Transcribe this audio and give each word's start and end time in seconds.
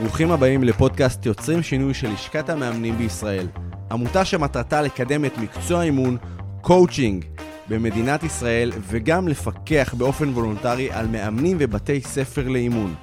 ברוכים 0.00 0.30
הבאים 0.30 0.64
לפודקאסט 0.64 1.26
יוצרים 1.26 1.62
שינוי 1.62 1.94
של 1.94 2.12
לשכת 2.12 2.50
המאמנים 2.50 2.98
בישראל. 2.98 3.46
עמותה 3.90 4.24
שמטרתה 4.24 4.82
לקדם 4.82 5.24
את 5.24 5.38
מקצוע 5.38 5.80
האימון, 5.80 6.16
קואוצ'ינג, 6.60 7.24
במדינת 7.68 8.22
ישראל, 8.22 8.72
וגם 8.88 9.28
לפקח 9.28 9.94
באופן 9.98 10.28
וולונטרי 10.28 10.90
על 10.92 11.06
מאמנים 11.06 11.56
ובתי 11.60 12.00
ספר 12.00 12.48
לאימון. 12.48 12.94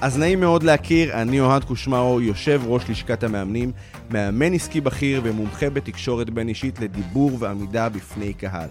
אז 0.00 0.18
נעים 0.18 0.40
מאוד 0.40 0.62
להכיר, 0.62 1.22
אני 1.22 1.40
אוהד 1.40 1.64
קושמרו, 1.64 2.20
יושב 2.20 2.62
ראש 2.66 2.90
לשכת 2.90 3.22
המאמנים, 3.22 3.72
מאמן 4.10 4.52
עסקי 4.52 4.80
בכיר 4.80 5.20
ומומחה 5.24 5.70
בתקשורת 5.70 6.30
בין 6.30 6.48
אישית 6.48 6.80
לדיבור 6.80 7.30
ועמידה 7.38 7.88
בפני 7.88 8.32
קהל. 8.32 8.68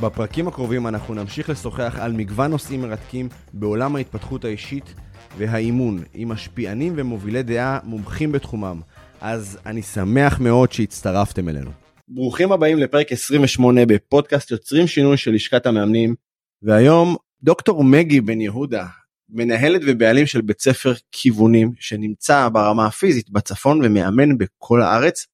בפרקים 0.00 0.48
הקרובים 0.48 0.86
אנחנו 0.86 1.14
נמשיך 1.14 1.50
לשוחח 1.50 1.96
על 2.00 2.12
מגוון 2.12 2.50
נושאים 2.50 2.82
מרתקים 2.82 3.28
בעולם 3.52 3.96
ההתפתחות 3.96 4.44
האישית 4.44 4.94
והאימון, 5.36 6.02
עם 6.14 6.28
משפיענים 6.28 6.92
ומובילי 6.96 7.42
דעה 7.42 7.78
מומחים 7.84 8.32
בתחומם. 8.32 8.80
אז 9.20 9.58
אני 9.66 9.82
שמח 9.82 10.40
מאוד 10.40 10.72
שהצטרפתם 10.72 11.48
אלינו. 11.48 11.70
ברוכים 12.08 12.52
הבאים 12.52 12.78
לפרק 12.78 13.12
28 13.12 13.86
בפודקאסט 13.86 14.50
יוצרים 14.50 14.86
שינוי 14.86 15.16
של 15.16 15.34
לשכת 15.34 15.66
המאמנים, 15.66 16.14
והיום 16.62 17.16
דוקטור 17.42 17.84
מגי 17.84 18.20
בן 18.20 18.40
יהודה, 18.40 18.86
מנהלת 19.28 19.80
ובעלים 19.86 20.26
של 20.26 20.40
בית 20.40 20.60
ספר 20.60 20.92
כיוונים 21.12 21.72
שנמצא 21.80 22.48
ברמה 22.48 22.86
הפיזית 22.86 23.30
בצפון 23.30 23.80
ומאמן 23.84 24.38
בכל 24.38 24.82
הארץ, 24.82 25.26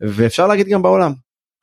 ואפשר 0.00 0.46
להגיד 0.46 0.66
גם 0.68 0.82
בעולם. 0.82 1.12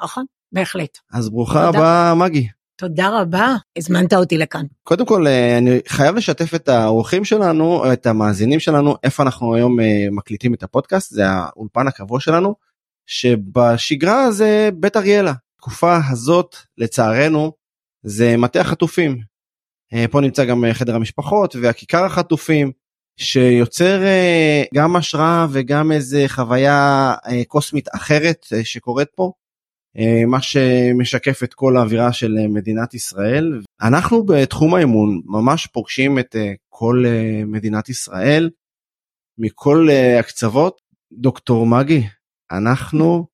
נכון, 0.04 0.26
בהחלט. 0.52 0.98
אז 1.14 1.30
ברוכה 1.30 1.68
הבאה 1.68 2.16
מגי. 2.16 2.48
תודה 2.82 3.22
רבה, 3.22 3.56
הזמנת 3.78 4.14
אותי 4.14 4.38
לכאן. 4.38 4.66
קודם 4.84 5.06
כל 5.06 5.28
אה, 5.28 5.58
אני 5.58 5.80
חייב 5.88 6.16
לשתף 6.16 6.56
את 6.56 6.70
האורחים 6.70 7.26
שלנו, 7.26 7.94
את 7.94 8.08
המאזינים 8.08 8.60
שלנו, 8.60 8.96
איפה 9.04 9.24
אנחנו 9.24 9.56
היום 9.56 9.80
אה, 9.80 10.08
מקליטים 10.12 10.54
את 10.54 10.64
הפודקאסט, 10.64 11.14
זה 11.14 11.28
האולפן 11.28 11.88
הקבוע 11.88 12.20
שלנו, 12.20 12.56
שבשגרה 13.06 14.32
זה 14.32 14.70
בית 14.74 14.98
אריאלה. 14.98 15.34
תקופה 15.58 15.98
הזאת 16.10 16.56
לצערנו 16.78 17.52
זה 18.04 18.38
מטה 18.38 18.62
החטופים. 18.62 19.18
אה, 19.94 20.06
פה 20.12 20.22
נמצא 20.22 20.46
גם 20.46 20.66
חדר 20.74 20.96
המשפחות 20.96 21.56
והכיכר 21.56 22.06
החטופים 22.06 22.72
שיוצר 23.18 24.02
גם 24.74 24.96
השראה 24.96 25.48
וגם 25.52 25.92
איזה 25.92 26.26
חוויה 26.28 27.14
קוסמית 27.48 27.88
אחרת 27.96 28.46
שקורית 28.64 29.08
פה. 29.16 29.32
אה, 29.98 30.26
מה 30.28 30.42
שמשקף 30.42 31.44
את 31.44 31.54
כל 31.54 31.78
האווירה 31.78 32.14
של 32.14 32.38
אה, 32.38 32.48
מדינת 32.48 32.94
ישראל. 32.94 33.62
אנחנו 33.82 34.26
בתחום 34.26 34.76
האמון 34.76 35.22
ממש 35.26 35.68
פוגשים 35.68 36.20
את 36.20 36.36
אה, 36.36 36.54
כל 36.70 37.04
מדינת 37.48 37.90
ישראל 37.90 38.50
מכל 39.38 39.88
הקצוות. 40.20 40.82
דוקטור 41.14 41.66
מגי, 41.66 42.04
אנחנו 42.52 43.28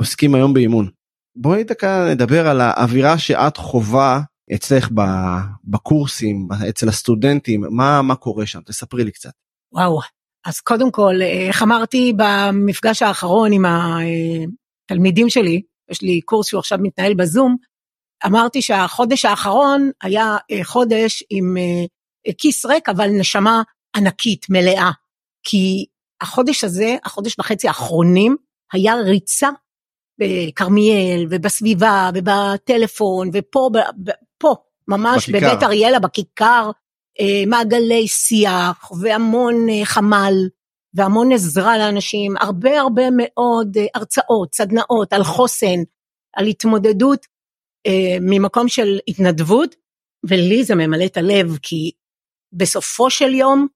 עוסקים 0.00 0.34
היום 0.34 0.54
באימון. 0.54 0.90
בואי 1.36 1.64
דקה 1.64 2.08
נדבר 2.10 2.48
על 2.48 2.60
האווירה 2.60 3.18
שאת 3.18 3.56
חווה 3.56 4.20
אצלך 4.54 4.88
בקורסים, 5.64 6.48
אצל 6.68 6.88
הסטודנטים, 6.88 7.64
מה, 7.70 8.02
מה 8.02 8.14
קורה 8.14 8.46
שם? 8.46 8.60
תספרי 8.60 9.04
לי 9.04 9.10
קצת. 9.10 9.30
וואו, 9.72 10.00
אז 10.46 10.60
קודם 10.60 10.90
כל, 10.90 11.14
איך 11.22 11.62
אמרתי 11.62 12.12
במפגש 12.16 13.02
האחרון 13.02 13.52
עם 13.52 13.64
התלמידים 14.84 15.30
שלי, 15.30 15.62
יש 15.90 16.02
לי 16.02 16.20
קורס 16.20 16.46
שהוא 16.48 16.58
עכשיו 16.58 16.78
מתנהל 16.82 17.14
בזום, 17.14 17.56
אמרתי 18.26 18.62
שהחודש 18.62 19.24
האחרון 19.24 19.90
היה 20.02 20.36
אה, 20.50 20.64
חודש 20.64 21.22
עם 21.30 21.56
אה, 21.56 22.32
כיס 22.38 22.64
ריק 22.66 22.88
אבל 22.88 23.08
נשמה 23.08 23.62
ענקית, 23.96 24.46
מלאה. 24.50 24.90
כי 25.42 25.86
החודש 26.20 26.64
הזה, 26.64 26.96
החודש 27.04 27.36
וחצי 27.38 27.68
האחרונים, 27.68 28.36
היה 28.72 28.94
ריצה 28.94 29.48
בכרמיאל 30.18 31.26
ובסביבה 31.30 32.10
ובטלפון 32.14 33.30
ופה, 33.32 33.70
פה, 34.38 34.54
ממש 34.88 35.28
בכיכר. 35.28 35.46
בבית 35.46 35.62
אריאלה 35.62 35.98
בכיכר, 35.98 36.70
אה, 37.20 37.42
מעגלי 37.46 38.08
שיח 38.08 38.92
והמון 39.00 39.66
חמל 39.84 40.34
והמון 40.94 41.32
עזרה 41.32 41.78
לאנשים, 41.78 42.34
הרבה 42.40 42.80
הרבה 42.80 43.02
מאוד 43.16 43.76
אה, 43.76 43.86
הרצאות, 43.94 44.54
סדנאות 44.54 45.12
על 45.12 45.24
חוסן, 45.24 45.80
על 46.36 46.46
התמודדות 46.46 47.26
אה, 47.86 48.16
ממקום 48.20 48.68
של 48.68 48.98
התנדבות, 49.08 49.74
ולי 50.28 50.64
זה 50.64 50.74
ממלא 50.74 51.04
את 51.04 51.16
הלב, 51.16 51.58
כי 51.62 51.90
בסופו 52.52 53.10
של 53.10 53.34
יום, 53.34 53.66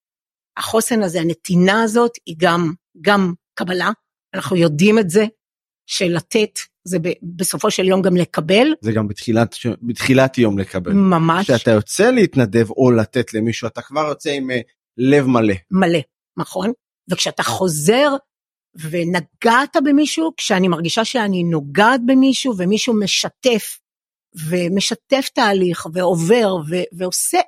החוסן 0.57 1.03
הזה, 1.03 1.21
הנתינה 1.21 1.83
הזאת, 1.83 2.13
היא 2.27 2.37
גם, 2.39 2.73
גם 3.01 3.33
קבלה, 3.55 3.91
אנחנו 4.35 4.57
יודעים 4.57 4.99
את 4.99 5.11
זה, 5.11 5.25
שלתת 5.87 6.59
זה 6.85 6.99
בסופו 7.37 7.71
של 7.71 7.85
יום 7.85 8.03
גם 8.03 8.17
לקבל. 8.17 8.67
זה 8.81 8.93
גם 8.93 9.09
בתחילת, 9.09 9.55
בתחילת 9.83 10.39
יום 10.39 10.59
לקבל. 10.59 10.93
ממש. 10.93 11.51
כשאתה 11.51 11.71
יוצא 11.71 12.11
להתנדב 12.11 12.71
או 12.71 12.91
לתת 12.91 13.35
למישהו, 13.35 13.69
אתה 13.69 13.83
כבר 13.83 14.09
יוצא 14.09 14.31
עם 14.31 14.51
אה, 14.51 14.61
לב 14.97 15.27
מלא. 15.27 15.55
מלא, 15.71 15.99
נכון. 16.39 16.73
וכשאתה 17.11 17.43
חוזר 17.43 18.17
ונגעת 18.91 19.77
במישהו, 19.85 20.33
כשאני 20.37 20.69
מרגישה 20.69 21.05
שאני 21.05 21.45
נוגעת 21.45 22.01
במישהו 22.07 22.55
ומישהו 22.57 22.95
משתף, 23.01 23.79
ומשתף 24.49 25.29
תהליך 25.35 25.87
ועובר 25.93 26.57
ו- 26.71 26.83
ועושה 26.93 27.39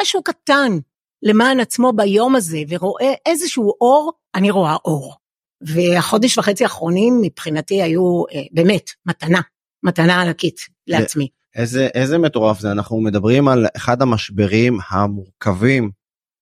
משהו 0.00 0.22
קטן 0.22 0.78
למען 1.22 1.60
עצמו 1.60 1.92
ביום 1.92 2.36
הזה 2.36 2.58
ורואה 2.68 3.12
איזשהו 3.26 3.72
אור, 3.80 4.12
אני 4.34 4.50
רואה 4.50 4.76
אור. 4.84 5.14
והחודש 5.60 6.38
וחצי 6.38 6.64
האחרונים 6.64 7.18
מבחינתי 7.22 7.82
היו 7.82 8.22
אה, 8.32 8.42
באמת 8.52 8.90
מתנה, 9.06 9.40
מתנה 9.82 10.22
ענקית 10.22 10.60
לעצמי. 10.86 11.28
איזה, 11.56 11.88
איזה 11.94 12.18
מטורף 12.18 12.60
זה, 12.60 12.72
אנחנו 12.72 13.00
מדברים 13.00 13.48
על 13.48 13.66
אחד 13.76 14.02
המשברים 14.02 14.78
המורכבים 14.88 15.90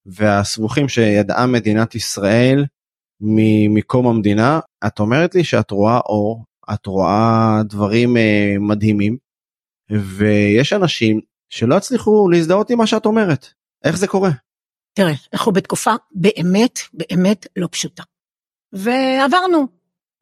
והסבוכים 0.08 0.88
שידעה 0.88 1.46
מדינת 1.46 1.94
ישראל 1.94 2.64
מקום 3.68 4.06
המדינה 4.06 4.60
את 4.86 4.98
אומרת 4.98 5.34
לי 5.34 5.44
שאת 5.44 5.70
רואה 5.70 5.98
אור 5.98 6.44
את 6.74 6.86
רואה 6.86 7.60
דברים 7.64 8.16
אה, 8.16 8.54
מדהימים 8.60 9.16
ויש 9.90 10.72
אנשים 10.72 11.20
שלא 11.50 11.76
הצליחו 11.76 12.28
להזדהות 12.32 12.70
עם 12.70 12.78
מה 12.78 12.86
שאת 12.86 13.06
אומרת. 13.06 13.46
איך 13.84 13.96
זה 13.96 14.06
קורה. 14.06 14.30
תראה 14.94 15.12
אנחנו 15.32 15.52
בתקופה 15.52 15.90
באמת 16.12 16.78
באמת 16.92 17.46
לא 17.56 17.68
פשוטה. 17.70 18.02
ועברנו 18.72 19.66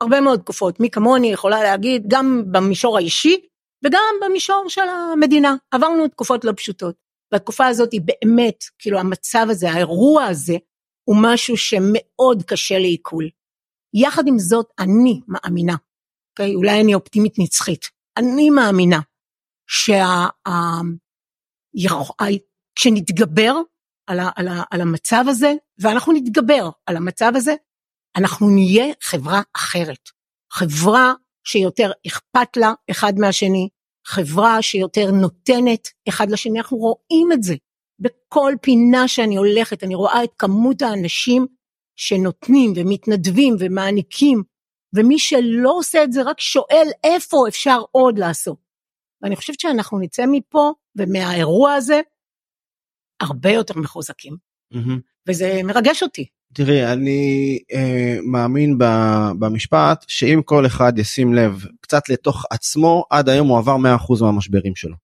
הרבה 0.00 0.20
מאוד 0.20 0.41
תקופות. 0.41 0.80
מי 0.80 0.91
כמוני 0.91 1.26
יכולה 1.26 1.62
להגיד 1.62 2.04
גם 2.08 2.42
במישור 2.53 2.97
האישי 2.97 3.36
וגם 3.84 4.14
במישור 4.24 4.64
של 4.68 4.88
המדינה 5.12 5.54
עברנו 5.70 6.08
תקופות 6.08 6.44
לא 6.44 6.53
פשוטות 6.56 7.06
והתקופה 7.36 7.66
הזאת 7.66 7.92
היא 7.92 8.00
באמת, 8.04 8.64
כאילו 8.78 8.98
המצב 8.98 9.47
הזה, 9.50 9.70
האירוע 9.70 10.24
הזה, 10.24 10.56
הוא 11.04 11.16
משהו 11.22 11.56
שמאוד 11.56 12.42
קשה 12.47 12.78
לעיכול. 12.78 13.28
יחד 13.94 14.22
עם 14.26 14.38
זאת, 14.38 14.66
אני 14.78 15.20
מאמינה, 15.28 15.76
אוקיי? 16.30 16.54
אולי 16.54 16.80
אני 16.80 16.94
אופטימית 16.94 17.34
נצחית, 17.38 17.91
אני 18.16 18.50
מאמינה 18.50 19.00
כשנתגבר 22.78 23.54
על, 24.06 24.18
ה, 24.18 24.30
על, 24.36 24.48
ה, 24.48 24.62
על 24.70 24.80
המצב 24.80 25.24
הזה, 25.28 25.53
ואנחנו 25.78 26.12
נתגבר 26.12 26.70
על 26.86 26.97
המצב 26.97 27.32
הזה, 27.34 27.54
אנחנו 28.16 28.50
נהיה 28.50 28.94
חברה 29.03 29.42
אחרת. 29.56 30.08
חברה 30.53 31.12
שיותר 31.44 31.91
אכפת 32.06 32.56
לה 32.56 32.72
אחד 32.91 33.12
מהשני, 33.18 33.68
חברה 34.06 34.62
שיותר 34.62 35.11
נותנת 35.11 35.89
אחד 36.09 36.31
לשני, 36.31 36.59
אנחנו 36.59 36.77
רואים 36.77 37.33
את 37.33 37.43
זה. 37.43 37.55
בכל 37.99 38.53
פינה 38.62 39.09
שאני 39.09 39.37
הולכת, 39.37 39.84
אני 39.84 39.94
רואה 39.94 40.25
את 40.25 40.31
כמות 40.39 40.83
האנשים 40.83 41.47
שנותנים 41.97 42.72
ומתנדבים 42.77 43.54
ומעניקים, 43.59 44.42
ומי 44.97 45.19
שלא 45.19 45.78
עושה 45.78 46.04
את 46.04 46.13
זה 46.13 46.22
רק 46.22 46.41
שואל 46.41 46.89
איפה 47.04 47.36
אפשר 47.48 47.78
עוד 47.91 48.19
לעשות. 48.19 48.59
ואני 49.22 49.36
חושבת 49.36 49.60
שאנחנו 49.60 49.98
נצא 49.98 50.22
מפה 50.33 50.72
ומהאירוע 50.97 51.72
הזה 51.72 52.01
הרבה 53.21 53.51
יותר 53.51 53.75
מחוזקים, 53.78 54.36
mm-hmm. 54.75 55.01
וזה 55.28 55.60
מרגש 55.65 56.03
אותי. 56.03 56.27
תראי 56.56 56.92
אני 56.92 57.58
אה, 57.72 58.18
מאמין 58.24 58.78
ב, 58.78 58.84
במשפט 59.38 60.04
שאם 60.08 60.41
כל 60.44 60.66
אחד 60.66 60.98
ישים 60.98 61.34
לב 61.34 61.64
קצת 61.80 62.08
לתוך 62.08 62.44
עצמו 62.50 63.04
עד 63.10 63.28
היום 63.28 63.48
הוא 63.48 63.58
עבר 63.58 63.76
100% 63.76 63.78
מהמשברים 64.20 64.76
שלו. 64.76 64.94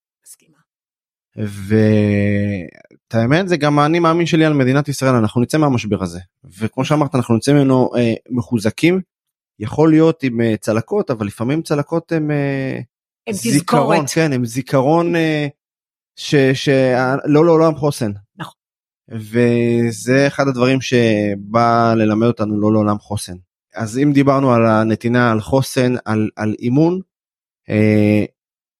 ואת 1.37 3.13
האמת 3.13 3.47
זה 3.47 3.57
גם 3.57 3.79
אני 3.79 3.99
מאמין 3.99 4.25
שלי 4.25 4.45
על 4.45 4.53
מדינת 4.53 4.87
ישראל 4.87 5.15
אנחנו 5.15 5.41
נצא 5.41 5.57
מהמשבר 5.57 6.03
הזה 6.03 6.19
וכמו 6.59 6.85
שאמרת 6.85 7.15
אנחנו 7.15 7.35
נצא 7.35 7.53
ממנו 7.53 7.89
אה, 7.97 8.13
מחוזקים 8.29 9.01
יכול 9.59 9.89
להיות 9.89 10.23
עם 10.23 10.41
אה, 10.41 10.57
צלקות 10.57 11.11
אבל 11.11 11.25
לפעמים 11.25 11.61
צלקות 11.61 12.11
הם, 12.11 12.31
אה, 12.31 12.79
הם 13.27 13.33
זיכרון 13.33 14.05
כן 14.13 14.33
הם 14.33 14.45
זיכרון 14.45 15.15
אה, 15.15 15.47
שלא 16.15 17.45
לעולם 17.45 17.75
חוסן. 17.75 18.11
נכון. 18.37 18.62
וזה 19.09 20.27
אחד 20.27 20.43
הדברים 20.47 20.81
שבא 20.81 21.93
ללמד 21.97 22.27
אותנו 22.27 22.61
לא 22.61 22.73
לעולם 22.73 22.99
חוסן. 22.99 23.35
אז 23.75 23.97
אם 23.97 24.11
דיברנו 24.13 24.53
על 24.53 24.65
הנתינה, 24.65 25.31
על 25.31 25.41
חוסן, 25.41 25.93
על, 26.05 26.29
על 26.35 26.55
אימון, 26.59 27.01
אה, 27.69 28.25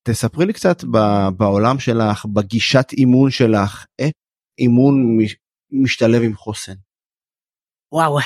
תספרי 0.07 0.45
לי 0.45 0.53
קצת 0.53 0.83
ב, 0.83 0.97
בעולם 1.37 1.79
שלך, 1.79 2.25
בגישת 2.25 2.85
אימון 2.93 3.31
שלך, 3.31 3.85
איך 3.99 4.11
אימון 4.59 5.17
משתלב 5.71 6.21
עם 6.23 6.35
חוסן. 6.35 6.73
וואו, 7.91 8.17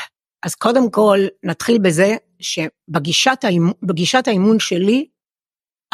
אז 0.45 0.55
קודם 0.55 0.91
כל 0.91 1.19
נתחיל 1.43 1.77
בזה 1.83 2.15
שבגישת 2.39 3.37
האימון, 3.43 3.73
האימון 4.27 4.59
שלי, 4.59 5.09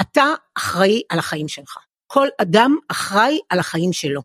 אתה 0.01 0.23
אחראי 0.57 1.01
על 1.09 1.19
החיים 1.19 1.47
שלך. 1.47 1.77
כל 2.07 2.27
אדם 2.41 2.75
אחראי 2.91 3.39
על 3.49 3.59
החיים 3.59 3.93
שלו. 3.93 4.21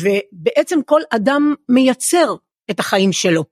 ובעצם 0.00 0.82
כל 0.86 1.00
אדם 1.14 1.54
מייצר 1.68 2.34
את 2.70 2.80
החיים 2.80 3.12
שלו. 3.12 3.44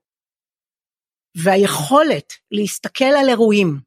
והיכולת 1.37 2.33
להסתכל 2.51 3.13
על 3.19 3.29
אירועים, 3.29 3.79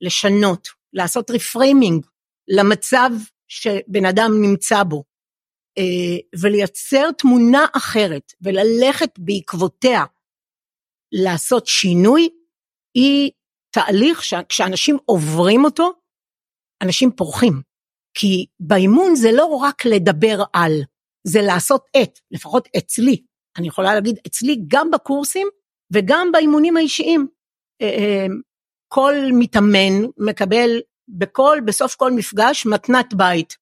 לשנות, 0.00 0.68
לעשות 0.92 1.30
reframing 1.30 2.06
למצב 2.48 3.10
שבן 3.48 4.04
אדם 4.04 4.30
נמצא 4.42 4.82
בו, 4.82 5.04
אה, 5.78 6.38
ולייצר 6.42 7.12
תמונה 7.18 7.66
אחרת 7.76 8.32
וללכת 8.40 9.18
בעקבותיה 9.18 10.04
לעשות 11.12 11.66
שינוי, 11.66 12.28
היא 12.94 13.30
תהליך 13.70 14.24
שכשאנשים 14.24 14.96
עוברים 15.04 15.64
אותו, 15.64 15.92
אנשים 16.82 17.10
פורחים. 17.16 17.62
כי 18.14 18.46
באימון 18.60 19.14
זה 19.14 19.28
לא 19.32 19.46
רק 19.46 19.86
לדבר 19.86 20.44
על, 20.52 20.72
זה 21.26 21.42
לעשות 21.42 21.84
את, 22.02 22.18
לפחות 22.30 22.68
אצלי. 22.76 23.22
אני 23.58 23.68
יכולה 23.68 23.94
להגיד 23.94 24.18
אצלי 24.26 24.64
גם 24.68 24.90
בקורסים 24.90 25.48
וגם 25.92 26.32
באימונים 26.32 26.76
האישיים. 26.76 27.26
אה, 27.82 27.86
אה, 27.88 28.26
כל 28.88 29.14
מתאמן 29.32 30.04
מקבל 30.18 30.80
בכל, 31.08 31.58
בסוף 31.64 31.94
כל 31.94 32.12
מפגש 32.12 32.66
מתנת 32.66 33.14
בית. 33.14 33.56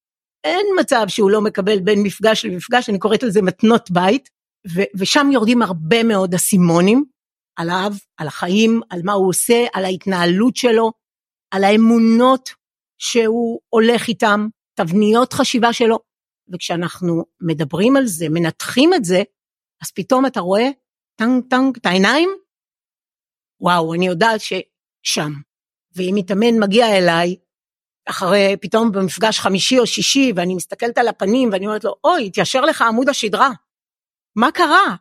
אין 0.44 0.66
מצב 0.80 1.04
שהוא 1.08 1.30
לא 1.30 1.40
מקבל 1.40 1.80
בין 1.80 2.02
מפגש 2.02 2.44
למפגש, 2.44 2.88
אני 2.90 2.98
קוראת 2.98 3.22
לזה 3.22 3.42
מתנות 3.42 3.90
בית, 3.90 4.28
ו- 4.74 4.90
ושם 4.98 5.28
יורדים 5.32 5.62
הרבה 5.62 6.02
מאוד 6.02 6.34
אסימונים 6.34 7.04
עליו, 7.56 7.92
על 8.16 8.26
החיים, 8.26 8.80
על 8.90 9.00
מה 9.04 9.12
הוא 9.12 9.28
עושה, 9.28 9.66
על 9.72 9.84
ההתנהלות 9.84 10.56
שלו, 10.56 10.92
על 11.50 11.64
האמונות 11.64 12.50
שהוא 12.98 13.60
הולך 13.68 14.08
איתם, 14.08 14.48
תבניות 14.74 15.32
חשיבה 15.32 15.72
שלו, 15.72 15.98
וכשאנחנו 16.52 17.24
מדברים 17.40 17.96
על 17.96 18.06
זה, 18.06 18.28
מנתחים 18.28 18.94
את 18.94 19.04
זה, 19.04 19.22
אז 19.82 19.90
פתאום 19.90 20.26
אתה 20.26 20.40
רואה 20.40 20.68
טנק 21.16 21.44
טנק 21.50 21.76
את 21.76 21.86
העיניים, 21.86 22.30
וואו, 23.60 23.94
אני 23.94 24.06
יודעת 24.06 24.40
ששם. 24.40 25.32
ואם 25.96 26.14
מתאמן 26.14 26.58
מגיע 26.60 26.98
אליי, 26.98 27.36
אחרי 28.08 28.56
פתאום 28.60 28.92
במפגש 28.92 29.40
חמישי 29.40 29.78
או 29.78 29.86
שישי, 29.86 30.32
ואני 30.36 30.54
מסתכלת 30.54 30.98
על 30.98 31.08
הפנים 31.08 31.48
ואני 31.52 31.66
אומרת 31.66 31.84
לו, 31.84 31.94
אוי, 32.04 32.26
התיישר 32.26 32.60
לך 32.60 32.82
עמוד 32.82 33.08
השדרה, 33.08 33.50
מה 34.36 34.52
קרה? 34.52 34.96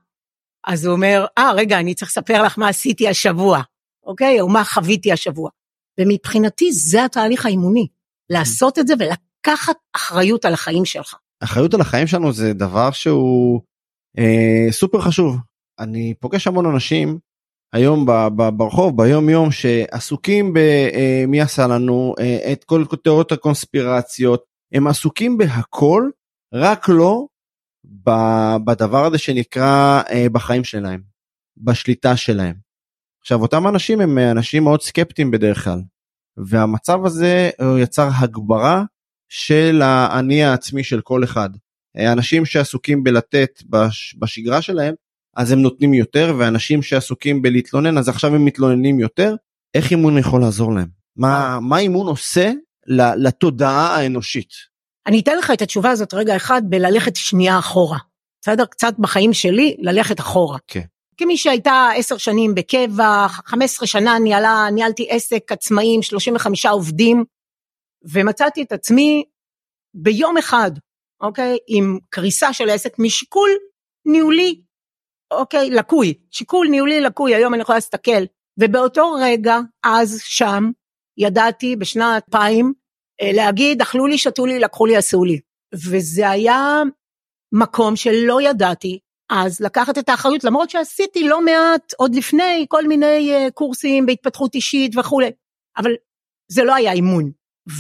אז 0.68 0.86
הוא 0.86 0.96
אומר, 0.96 1.26
אה, 1.38 1.52
רגע, 1.54 1.80
אני 1.80 1.96
צריך 1.96 2.12
לספר 2.12 2.44
לך 2.44 2.58
מה 2.58 2.70
עשיתי 2.70 3.08
השבוע, 3.08 3.62
אוקיי? 4.04 4.42
או 4.42 4.50
מה 4.50 4.64
חוויתי 4.64 5.12
השבוע. 5.12 5.50
ומבחינתי 6.00 6.72
זה 6.72 7.06
התהליך 7.06 7.46
האימוני, 7.46 7.88
לעשות 8.30 8.80
את 8.80 8.88
זה 8.88 8.94
ולקחת 9.00 9.78
אחריות 9.96 10.46
על 10.46 10.54
החיים 10.54 10.86
שלך. 10.86 11.16
אחריות 11.46 11.74
על 11.74 11.82
החיים 11.82 12.08
שלנו 12.08 12.34
זה 12.34 12.54
דבר 12.54 12.92
שהוא 12.92 13.62
אה, 14.18 14.72
סופר 14.72 15.02
חשוב. 15.02 15.38
אני 15.80 16.14
פוגש 16.20 16.48
המון 16.48 16.66
אנשים 16.66 17.20
היום 17.74 18.06
ברחוב 18.58 18.98
ביום 18.98 19.30
יום 19.30 19.52
שעסוקים 19.52 20.54
במי 20.54 21.40
אה, 21.40 21.46
עשה 21.46 21.68
לנו 21.68 22.16
אה, 22.20 22.52
את 22.52 22.64
כל 22.64 22.84
תיאוריות 23.04 23.32
הקונספירציות 23.32 24.44
הם 24.74 24.88
עסוקים 24.88 25.38
בהכל 25.38 26.10
רק 26.54 26.90
לא 26.90 27.26
בדבר 28.66 29.06
הזה 29.06 29.18
שנקרא 29.18 30.02
אה, 30.10 30.30
בחיים 30.32 30.64
שלהם 30.64 31.02
בשליטה 31.58 32.18
שלהם. 32.18 32.56
עכשיו 33.22 33.42
אותם 33.42 33.68
אנשים 33.68 34.02
הם 34.02 34.18
אנשים 34.18 34.64
מאוד 34.64 34.82
סקפטיים 34.82 35.32
בדרך 35.32 35.64
כלל 35.64 35.82
והמצב 36.38 37.06
הזה 37.06 37.50
יצר 37.80 38.08
הגברה 38.20 38.84
של 39.38 39.82
האני 39.84 40.44
העצמי 40.44 40.84
של 40.84 41.02
כל 41.02 41.24
אחד. 41.24 41.50
אנשים 41.98 42.46
שעסוקים 42.46 43.04
בלתת 43.04 43.62
בש, 43.70 44.16
בשגרה 44.20 44.62
שלהם 44.62 44.94
אז 45.36 45.52
הם 45.52 45.60
נותנים 45.60 45.94
יותר 45.94 46.36
ואנשים 46.40 46.82
שעסוקים 46.82 47.42
בלהתלונן 47.42 47.98
אז 47.98 48.10
עכשיו 48.10 48.36
הם 48.36 48.46
מתלוננים 48.46 49.00
יותר 49.00 49.36
איך 49.74 49.92
אימון 49.92 50.18
יכול 50.18 50.42
לעזור 50.42 50.74
להם 50.74 50.88
מה 51.16 51.60
מה 51.62 51.80
אימון 51.80 52.08
עושה 52.08 52.52
לתודעה 53.18 53.96
האנושית. 53.96 54.50
אני 55.08 55.20
אתן 55.20 55.38
לך 55.38 55.52
את 55.52 55.62
התשובה 55.62 55.92
הזאת 55.92 56.14
רגע 56.14 56.36
אחד 56.36 56.62
בללכת 56.66 57.16
שנייה 57.16 57.60
אחורה 57.60 57.98
בסדר 58.42 58.66
קצת 58.66 58.94
בחיים 59.00 59.34
שלי 59.34 59.76
ללכת 59.80 60.20
אחורה. 60.20 60.58
כן. 60.68 60.82
כמי 61.18 61.38
שהייתה 61.38 61.90
עשר 61.96 62.18
שנים 62.18 62.56
בקבע 62.56 63.28
15 63.28 63.88
שנה 63.88 64.20
ניהלה 64.20 64.68
ניהלתי 64.72 65.08
עסק 65.10 65.52
עצמאים 65.52 66.02
35 66.02 66.66
עובדים 66.66 67.24
ומצאתי 68.14 68.62
את 68.62 68.72
עצמי 68.72 69.24
ביום 69.94 70.38
אחד 70.38 70.72
אוקיי 71.22 71.58
עם 71.68 72.00
קריסה 72.10 72.54
של 72.54 72.70
העסק 72.70 73.00
משיקול 73.00 73.50
ניהולי 74.06 74.62
אוקיי, 75.32 75.70
לקוי, 75.70 76.14
שיקול 76.32 76.68
ניהולי 76.68 77.02
לקוי, 77.02 77.36
היום 77.36 77.54
אני 77.54 77.62
יכולה 77.62 77.78
להסתכל. 77.78 78.24
ובאותו 78.60 79.12
רגע, 79.22 79.60
אז, 79.84 80.22
שם, 80.24 80.72
ידעתי 81.18 81.76
בשנת 81.76 82.24
2000 82.28 82.74
אה, 83.22 83.32
להגיד, 83.34 83.82
אכלו 83.82 84.08
לי, 84.08 84.18
שתו 84.18 84.46
לי, 84.46 84.60
לקחו 84.60 84.86
לי, 84.86 84.96
עשו 84.96 85.24
לי. 85.24 85.40
וזה 85.74 86.30
היה 86.30 86.82
מקום 87.52 87.96
שלא 87.96 88.42
ידעתי 88.42 89.00
אז 89.32 89.62
לקחת 89.62 89.98
את 89.98 90.10
האחריות, 90.10 90.44
למרות 90.44 90.70
שעשיתי 90.70 91.28
לא 91.28 91.46
מעט 91.46 91.94
עוד 91.98 92.16
לפני 92.16 92.66
כל 92.70 92.88
מיני 92.88 93.34
אה, 93.34 93.52
קורסים 93.54 94.06
בהתפתחות 94.06 94.56
אישית 94.56 94.98
וכולי, 94.98 95.32
אבל 95.78 95.92
זה 96.52 96.64
לא 96.64 96.76
היה 96.76 96.92
אימון. 96.92 97.32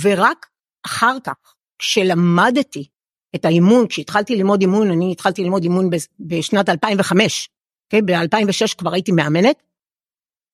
ורק 0.01 0.45
אחר 0.85 1.17
כך, 1.23 1.53
כשלמדתי 1.79 2.87
את 3.35 3.45
האימון, 3.45 3.87
כשהתחלתי 3.87 4.35
ללמוד 4.35 4.61
אימון, 4.61 4.91
אני 4.91 5.11
התחלתי 5.11 5.43
ללמוד 5.43 5.63
אימון 5.63 5.89
בשנת 6.19 6.69
2005, 6.69 7.49
okay? 7.93 8.01
ב-2006 8.05 8.75
כבר 8.77 8.93
הייתי 8.93 9.11
מאמנת, 9.11 9.63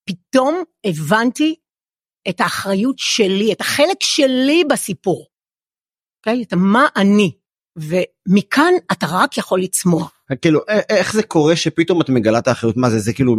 פתאום 0.06 0.64
הבנתי 0.86 1.56
את 2.30 2.42
האחריות 2.42 2.96
שלי, 3.00 3.54
את 3.54 3.62
החלק 3.62 3.98
שלי 4.02 4.64
בסיפור, 4.70 5.28
okay? 6.28 6.42
את 6.42 6.54
מה 6.54 6.88
אני, 6.96 7.32
ומכאן 7.78 8.74
אתה 8.92 9.06
רק 9.10 9.38
יכול 9.38 9.62
לצמוח. 9.62 10.24
כאילו 10.42 10.60
איך 10.90 11.14
זה 11.14 11.24
קורה 11.24 11.56
שפתאום 11.56 12.02
את 12.02 12.10
מגלה 12.10 12.40
את 12.40 12.48
האחריות 12.48 12.78
מה 12.78 12.90
זה 12.90 13.00
זה 13.00 13.14
כאילו 13.14 13.36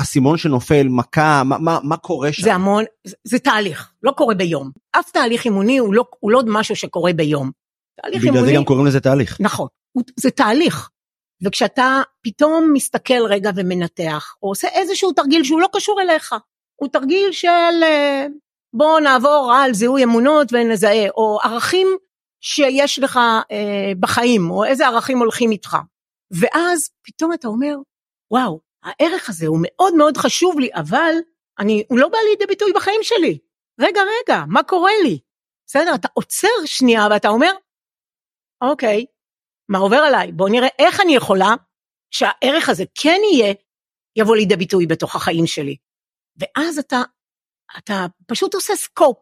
אסימון 0.00 0.38
שנופל 0.38 0.88
מכה 0.88 1.42
מה 1.44 1.58
מה 1.58 1.78
מה 1.82 1.96
קורה 1.96 2.32
שם 2.32 2.42
זה 2.42 2.54
המון 2.54 2.84
זה, 3.04 3.16
זה 3.24 3.38
תהליך 3.38 3.92
לא 4.02 4.10
קורה 4.10 4.34
ביום 4.34 4.70
אף 4.92 5.10
תהליך 5.10 5.44
אימוני 5.44 5.78
הוא 5.78 5.94
לא 5.94 6.04
הוא 6.20 6.30
לא 6.30 6.42
משהו 6.46 6.76
שקורה 6.76 7.12
ביום 7.12 7.50
תהליך 8.00 8.22
בגלל 8.22 8.34
אימוני... 8.34 8.52
זה 8.52 8.56
גם 8.56 8.64
קוראים 8.64 8.86
לזה 8.86 9.00
תהליך. 9.00 9.36
נכון, 9.40 9.66
זה 10.16 10.30
תהליך. 10.30 10.90
וכשאתה 11.44 12.02
פתאום 12.22 12.70
מסתכל 12.72 13.26
רגע 13.28 13.50
ומנתח, 13.56 14.34
או 14.42 14.48
עושה 14.48 14.68
איזשהו 14.68 15.12
תרגיל 15.12 15.44
שהוא 15.44 15.60
לא 15.60 15.68
קשור 15.72 16.00
אליך, 16.00 16.34
הוא 16.76 16.88
תרגיל 16.88 17.32
של 17.32 17.82
אה, 17.82 18.26
בוא 18.74 19.00
נעבור 19.00 19.52
על 19.54 19.74
זיהוי 19.74 20.04
אמונות 20.04 20.52
ונזהה, 20.52 21.08
או 21.16 21.38
ערכים 21.42 21.88
שיש 22.40 22.98
לך 22.98 23.16
אה, 23.50 23.92
בחיים, 24.00 24.50
או 24.50 24.64
איזה 24.64 24.86
ערכים 24.86 25.18
הולכים 25.18 25.50
איתך. 25.50 25.76
ואז 26.30 26.90
פתאום 27.02 27.32
אתה 27.32 27.48
אומר, 27.48 27.74
וואו, 28.30 28.60
הערך 28.84 29.28
הזה 29.28 29.46
הוא 29.46 29.58
מאוד 29.62 29.94
מאוד 29.94 30.16
חשוב 30.16 30.60
לי, 30.60 30.70
אבל 30.74 31.14
אני, 31.58 31.84
הוא 31.88 31.98
לא 31.98 32.08
בא 32.08 32.18
לידי 32.30 32.46
ביטוי 32.46 32.72
בחיים 32.72 33.00
שלי. 33.02 33.38
רגע, 33.80 34.00
רגע, 34.00 34.44
מה 34.48 34.62
קורה 34.62 34.92
לי? 35.02 35.18
בסדר, 35.66 35.94
אתה 35.94 36.08
עוצר 36.14 36.48
שנייה 36.64 37.06
ואתה 37.10 37.28
אומר, 37.28 37.52
אוקיי, 38.62 39.06
מה 39.68 39.78
עובר 39.78 39.96
עליי? 39.96 40.32
בוא 40.32 40.48
נראה 40.48 40.68
איך 40.78 41.00
אני 41.00 41.16
יכולה 41.16 41.54
שהערך 42.10 42.68
הזה 42.68 42.84
כן 42.94 43.20
יהיה, 43.32 43.54
יבוא 44.16 44.36
לידי 44.36 44.56
ביטוי 44.56 44.86
בתוך 44.86 45.16
החיים 45.16 45.46
שלי. 45.46 45.76
ואז 46.36 46.78
אתה, 46.78 47.02
אתה 47.78 48.06
פשוט 48.26 48.54
עושה 48.54 48.76
סקופ 48.76 49.18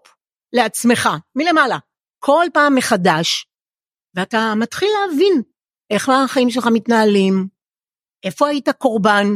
לעצמך, 0.52 1.08
מלמעלה, 1.34 1.78
כל 2.18 2.46
פעם 2.54 2.74
מחדש, 2.74 3.46
ואתה 4.14 4.52
מתחיל 4.56 4.88
להבין 5.00 5.42
איך 5.90 6.08
החיים 6.08 6.50
שלך 6.50 6.66
מתנהלים, 6.72 7.48
איפה 8.24 8.48
היית 8.48 8.68
קורבן, 8.68 9.26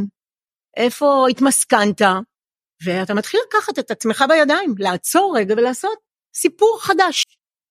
איפה 0.77 1.27
התמסכנת, 1.31 2.03
ואתה 2.85 3.15
מתחיל 3.15 3.41
לקחת 3.49 3.79
את 3.79 3.91
עצמך 3.91 4.25
בידיים, 4.29 4.75
לעצור 4.79 5.35
רגע 5.37 5.55
ולעשות 5.59 5.99
סיפור 6.37 6.79
חדש. 6.83 7.25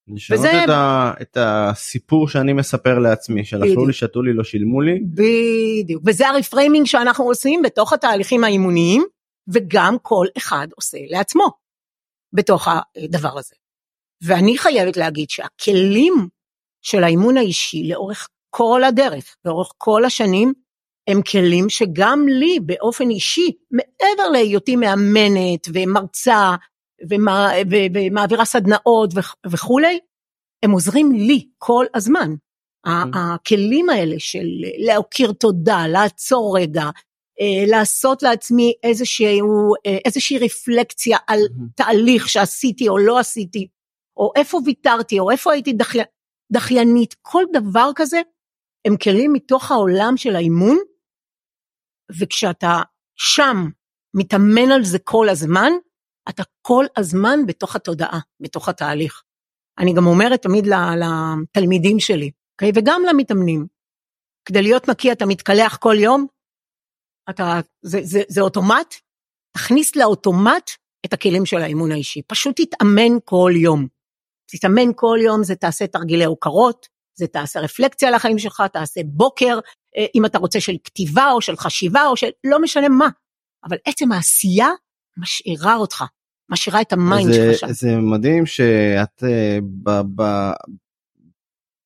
לשנות 0.08 0.40
וזה... 0.40 0.64
את, 0.64 0.70
ה, 0.70 1.14
את 1.22 1.38
הסיפור 1.40 2.28
שאני 2.28 2.54
מספר 2.54 3.00
לעצמי, 3.00 3.46
של 3.46 3.64
אכלו 3.64 3.88
לי, 3.88 3.94
שתו 3.94 4.22
לי, 4.22 4.34
לא 4.34 4.44
שילמו 4.44 4.82
לי. 4.82 5.00
בדיוק, 5.04 6.04
וזה 6.06 6.28
הרפריימינג 6.28 6.86
שאנחנו 6.86 7.26
עושים 7.26 7.62
בתוך 7.62 7.94
התהליכים 7.94 8.44
האימוניים, 8.44 9.04
וגם 9.54 9.98
כל 10.02 10.26
אחד 10.38 10.68
עושה 10.76 10.98
לעצמו 11.10 11.48
בתוך 12.34 12.68
הדבר 12.68 13.38
הזה. 13.40 13.56
ואני 14.24 14.58
חייבת 14.58 14.98
להגיד 14.98 15.30
שהכלים 15.30 16.14
של 16.82 17.04
האימון 17.04 17.38
האישי 17.38 17.88
לאורך 17.90 18.28
כל 18.50 18.84
הדרך, 18.84 19.36
לאורך 19.46 19.72
כל 19.78 20.06
השנים, 20.06 20.54
הם 21.08 21.22
כלים 21.22 21.70
שגם 21.70 22.28
לי 22.28 22.60
באופן 22.60 23.10
אישי, 23.10 23.52
מעבר 23.72 24.30
להיותי 24.30 24.76
מאמנת 24.76 25.68
ומרצה 25.74 26.56
ומעבירה 27.94 28.46
סדנאות 28.46 29.10
וכולי, 29.48 30.00
הם 30.64 30.72
עוזרים 30.72 31.12
לי 31.12 31.48
כל 31.58 31.86
הזמן. 31.96 32.32
Mm. 32.88 32.90
הכלים 33.14 33.90
האלה 33.90 34.16
של 34.20 34.46
להכיר 34.78 35.32
תודה, 35.32 35.88
לעצור 35.88 36.58
רגע, 36.60 36.84
אה, 37.42 37.66
לעשות 37.68 38.24
לעצמי 38.24 38.74
איזשהו, 38.84 39.74
אה, 39.86 39.98
איזושהי 40.06 40.38
רפלקציה 40.40 41.18
על. 41.28 41.40
תהליך 41.76 42.30
שעשיתי 42.30 42.90
או 42.90 42.98
לא 42.98 43.20
עשיתי, 43.20 43.68
או 44.18 44.32
איפה 44.36 44.60
ויתרתי, 44.66 45.20
או 45.20 45.32
איפה 45.32 45.54
הייתי 45.54 45.74
דחי, 45.74 46.00
דחיינית, 46.52 47.16
כל 47.22 47.44
דבר 47.54 47.90
כזה, 47.96 48.22
הם 48.86 48.98
כלים 48.98 49.34
מתוך 49.34 49.72
העולם 49.72 50.18
של 50.18 50.36
האימון, 50.36 50.78
וכשאתה 52.20 52.82
שם 53.16 53.56
מתאמן 54.14 54.72
על 54.72 54.84
זה 54.84 55.00
כל 55.00 55.30
הזמן, 55.30 55.72
אתה 56.30 56.44
כל 56.62 56.86
הזמן 56.98 57.40
בתוך 57.48 57.76
התודעה, 57.76 58.20
בתוך 58.40 58.70
התהליך. 58.70 59.24
אני 59.80 59.94
גם 59.94 60.08
אומרת 60.08 60.42
תמיד 60.42 60.66
לתלמידים 60.68 62.00
שלי, 62.00 62.28
okay? 62.28 62.32
אוקיי? 62.54 62.72
וגם 62.76 63.02
למתאמנים, 63.10 63.68
כדי 64.46 64.62
להיות 64.62 64.90
נקי 64.90 65.12
אתה 65.12 65.26
מתקלח 65.26 65.78
כל 65.78 65.96
יום, 66.00 66.28
אתה, 67.30 67.60
זה, 67.82 68.00
זה, 68.04 68.22
זה 68.30 68.42
אוטומט, 68.42 68.96
תכניס 69.58 69.96
לאוטומט 69.96 70.70
את 71.06 71.14
הכלים 71.14 71.46
של 71.46 71.58
האימון 71.58 71.92
האישי, 71.92 72.22
פשוט 72.28 72.62
תתאמן 72.62 73.20
כל 73.26 73.52
יום. 73.56 73.88
תתאמן 74.52 74.92
כל 74.96 75.18
יום, 75.22 75.44
זה 75.44 75.56
תעשה 75.56 75.88
תרגילי 75.88 76.26
הוקרות, 76.26 76.88
זה 77.16 77.28
תעשה 77.28 77.60
רפלקציה 77.60 78.08
על 78.08 78.14
החיים 78.14 78.40
שלך, 78.40 78.64
תעשה 78.74 79.02
בוקר, 79.06 79.60
אה, 79.98 80.06
אם 80.16 80.26
אתה 80.26 80.38
רוצה 80.38 80.60
של 80.60 80.76
כתיבה 80.84 81.32
או 81.32 81.42
של 81.42 81.56
חשיבה 81.56 82.08
או 82.08 82.18
של 82.18 82.30
לא 82.44 82.62
משנה 82.62 82.90
מה, 82.90 83.08
אבל 83.64 83.78
עצם 83.86 84.12
העשייה 84.12 84.70
משאירה 85.18 85.76
אותך, 85.76 86.04
משאירה 86.52 86.82
את 86.82 86.94
ה 86.94 87.02
mind 87.02 87.34
שלך 87.34 87.60
שם. 87.60 87.68
זה 87.72 87.98
מדהים 87.98 88.46
שאת 88.46 89.24
אה, 89.24 89.58
ב, 89.84 90.02
ב, 90.16 90.52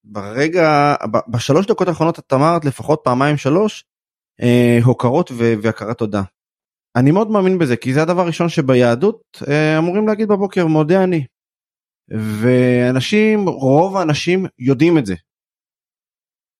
ברגע, 0.03 0.96
ב, 1.12 1.17
בשלוש 1.27 1.65
דקות 1.65 1.88
האחרונות 1.88 2.19
את 2.19 2.34
אמרת 2.34 2.65
לפחות 2.65 3.01
פעמיים 3.03 3.38
שלוש 3.38 3.86
אה, 4.41 4.79
הוקרות 4.84 5.31
והכרת 5.62 5.98
תודה. 5.98 6.22
אני 6.96 7.12
מאוד 7.12 7.31
מאמין 7.31 7.57
בזה 7.57 7.77
כי 7.77 7.93
זה 7.93 8.01
הדבר 8.01 8.22
הראשון 8.22 8.50
שביהדות 8.50 9.22
אה, 9.48 9.77
אמורים 9.77 10.07
להגיד 10.07 10.27
בבוקר 10.27 10.65
מודה 10.65 11.03
אני. 11.03 11.25
ואנשים 12.10 13.50
רוב 13.50 13.98
האנשים 13.98 14.46
יודעים 14.60 14.98
את 14.98 15.06
זה. 15.06 15.16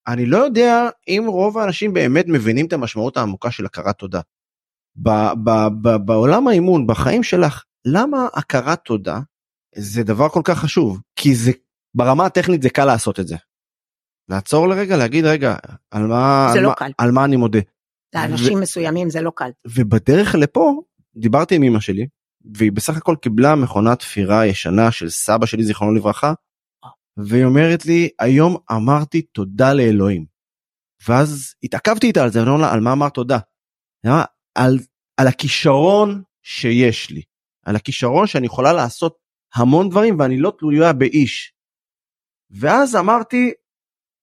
אני 0.08 0.26
לא 0.26 0.38
יודע 0.38 0.90
אם 1.08 1.24
רוב 1.28 1.58
האנשים 1.58 1.94
באמת 1.94 2.26
מבינים 2.28 2.66
את 2.66 2.74
המשמעות 2.74 3.18
העמוקה 3.18 3.52
של 3.52 3.66
הכרת 3.66 3.98
תודה. 3.98 4.22
ב- 4.96 5.34
ב- 5.44 5.68
ב- 5.82 6.06
בעולם 6.06 6.48
האימון, 6.48 6.88
בחיים 6.88 7.24
שלך, 7.24 7.64
למה 7.86 8.28
הכרת 8.34 8.80
תודה 8.86 9.20
זה 9.76 10.04
דבר 10.04 10.30
כל 10.30 10.42
כך 10.44 10.60
חשוב? 10.60 11.02
כי 11.16 11.36
זה, 11.36 11.52
ברמה 11.96 12.26
הטכנית 12.26 12.62
זה 12.62 12.70
קל 12.70 12.86
לעשות 12.86 13.20
את 13.20 13.28
זה. 13.28 13.36
לעצור 14.30 14.68
לרגע, 14.68 14.98
להגיד 14.98 15.26
רגע, 15.26 15.56
על 15.92 16.08
מה, 16.08 16.52
על, 16.52 16.60
לא 16.60 16.70
מה 16.70 16.88
על 16.98 17.12
מה 17.12 17.26
אני 17.26 17.36
מודה. 17.36 17.60
לאנשים 18.16 18.58
ו- 18.58 18.62
מסוימים 18.62 19.10
זה 19.10 19.22
לא 19.22 19.32
קל. 19.36 19.50
ובדרך 19.68 20.36
לפה, 20.36 20.82
דיברתי 21.16 21.56
עם 21.56 21.64
אמא 21.64 21.80
שלי, 21.80 22.08
והיא 22.56 22.72
בסך 22.72 22.98
הכל 22.98 23.16
קיבלה 23.22 23.56
מכונת 23.56 24.00
תפירה 24.00 24.46
ישנה 24.46 24.92
של 24.92 25.10
סבא 25.10 25.46
שלי 25.46 25.64
זיכרונו 25.64 25.94
לברכה, 25.94 26.34
והיא 27.18 27.46
אומרת 27.46 27.86
לי, 27.86 28.10
היום 28.20 28.58
אמרתי 28.72 29.22
תודה 29.22 29.74
לאלוהים. 29.74 30.26
ואז 31.08 31.54
התעכבתי 31.64 32.08
איתה 32.08 32.24
על 32.24 32.32
זה, 32.32 32.40
ואני 32.40 32.50
אומר 32.50 32.62
לה, 32.62 32.74
על 32.74 32.80
מה 32.80 32.94
אמרת 32.94 33.14
תודה? 33.14 33.40
על, 34.56 34.78
על 35.18 35.28
הכישרון 35.28 36.24
שיש 36.44 37.10
לי, 37.10 37.22
על 37.66 37.76
הכישרון 37.76 38.28
שאני 38.28 38.46
יכולה 38.46 38.74
לעשות 38.74 39.18
המון 39.56 39.90
דברים 39.90 40.20
ואני 40.20 40.40
לא 40.40 40.54
תלויה 40.60 40.94
באיש. 40.94 41.54
ואז 42.52 42.96
אמרתי, 42.96 43.52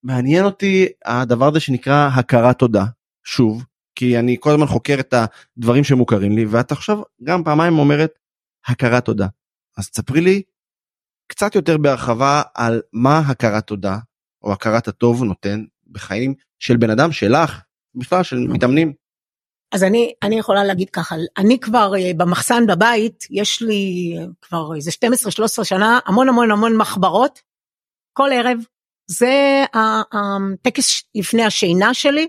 מעניין 0.02 0.44
אותי 0.44 0.86
הדבר 1.04 1.48
הזה 1.48 1.60
שנקרא 1.60 2.08
הכרת 2.18 2.58
תודה, 2.58 2.84
שוב, 3.24 3.64
כי 3.94 4.18
אני 4.18 4.36
כל 4.40 4.50
הזמן 4.50 4.66
חוקר 4.66 4.96
את 5.00 5.14
הדברים 5.14 5.84
שמוכרים 5.84 6.36
לי, 6.36 6.44
ואת 6.44 6.72
עכשיו 6.72 6.98
גם 7.22 7.44
פעמיים 7.44 7.78
אומרת 7.78 8.18
הכרת 8.66 9.04
תודה. 9.04 9.26
אז 9.78 9.90
תספרי 9.90 10.20
לי 10.20 10.42
קצת 11.26 11.54
יותר 11.54 11.78
בהרחבה 11.78 12.42
על 12.54 12.82
מה 12.92 13.18
הכרת 13.18 13.66
תודה, 13.66 13.98
או 14.42 14.52
הכרת 14.52 14.88
הטוב 14.88 15.24
נותן 15.24 15.64
בחיים 15.90 16.34
של 16.58 16.76
בן 16.76 16.90
אדם 16.90 17.12
שלך, 17.12 17.60
בכלל 17.94 18.22
של 18.22 18.36
מתאמנים. 18.48 18.92
אז 19.74 19.84
אני, 19.84 20.12
אני 20.22 20.38
יכולה 20.38 20.64
להגיד 20.64 20.90
ככה, 20.90 21.16
אני 21.36 21.60
כבר 21.60 21.92
אה, 21.96 22.10
במחסן 22.16 22.66
בבית, 22.66 23.24
יש 23.30 23.62
לי 23.62 24.14
כבר 24.42 24.74
איזה 24.76 24.90
12-13 25.60 25.64
שנה, 25.64 25.98
המון 26.06 26.28
המון 26.28 26.50
המון 26.50 26.76
מחברות, 26.76 27.40
כל 28.12 28.30
ערב, 28.32 28.58
זה 29.10 29.64
הטקס 29.72 31.02
לפני 31.14 31.44
השינה 31.44 31.94
שלי, 31.94 32.28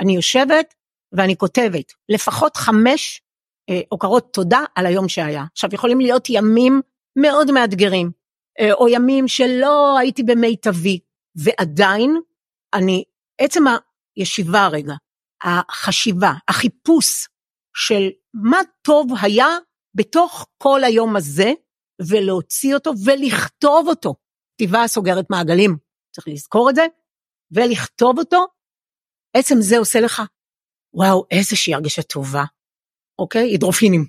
אני 0.00 0.16
יושבת 0.16 0.74
ואני 1.12 1.36
כותבת 1.36 1.92
לפחות 2.08 2.56
חמש 2.56 3.22
אה, 3.70 3.80
הוקרות 3.88 4.32
תודה 4.32 4.60
על 4.74 4.86
היום 4.86 5.08
שהיה. 5.08 5.44
עכשיו 5.52 5.70
יכולים 5.72 6.00
להיות 6.00 6.30
ימים 6.30 6.80
מאוד 7.18 7.50
מאתגרים, 7.50 8.10
אה, 8.60 8.72
או 8.72 8.88
ימים 8.88 9.28
שלא 9.28 9.98
הייתי 9.98 10.22
במיטבי, 10.22 11.00
ועדיין 11.36 12.20
אני, 12.74 13.04
עצם 13.40 13.64
הישיבה 14.16 14.68
רגע, 14.72 14.94
החשיבה, 15.44 16.32
החיפוש 16.48 17.28
של 17.76 18.08
מה 18.34 18.58
טוב 18.82 19.06
היה 19.22 19.46
בתוך 19.94 20.46
כל 20.58 20.84
היום 20.84 21.16
הזה, 21.16 21.52
ולהוציא 22.08 22.74
אותו 22.74 22.92
ולכתוב 23.04 23.88
אותו. 23.88 24.14
כתיבה 24.54 24.86
סוגרת 24.86 25.30
מעגלים, 25.30 25.76
צריך 26.14 26.28
לזכור 26.28 26.70
את 26.70 26.74
זה, 26.74 26.86
ולכתוב 27.50 28.18
אותו, 28.18 28.46
עצם 29.36 29.54
זה 29.60 29.78
עושה 29.78 30.00
לך, 30.00 30.22
וואו, 30.94 31.24
איזושהי 31.30 31.74
הרגשה 31.74 32.02
טובה, 32.02 32.44
אוקיי? 33.18 33.50
הידרופינים. 33.50 34.06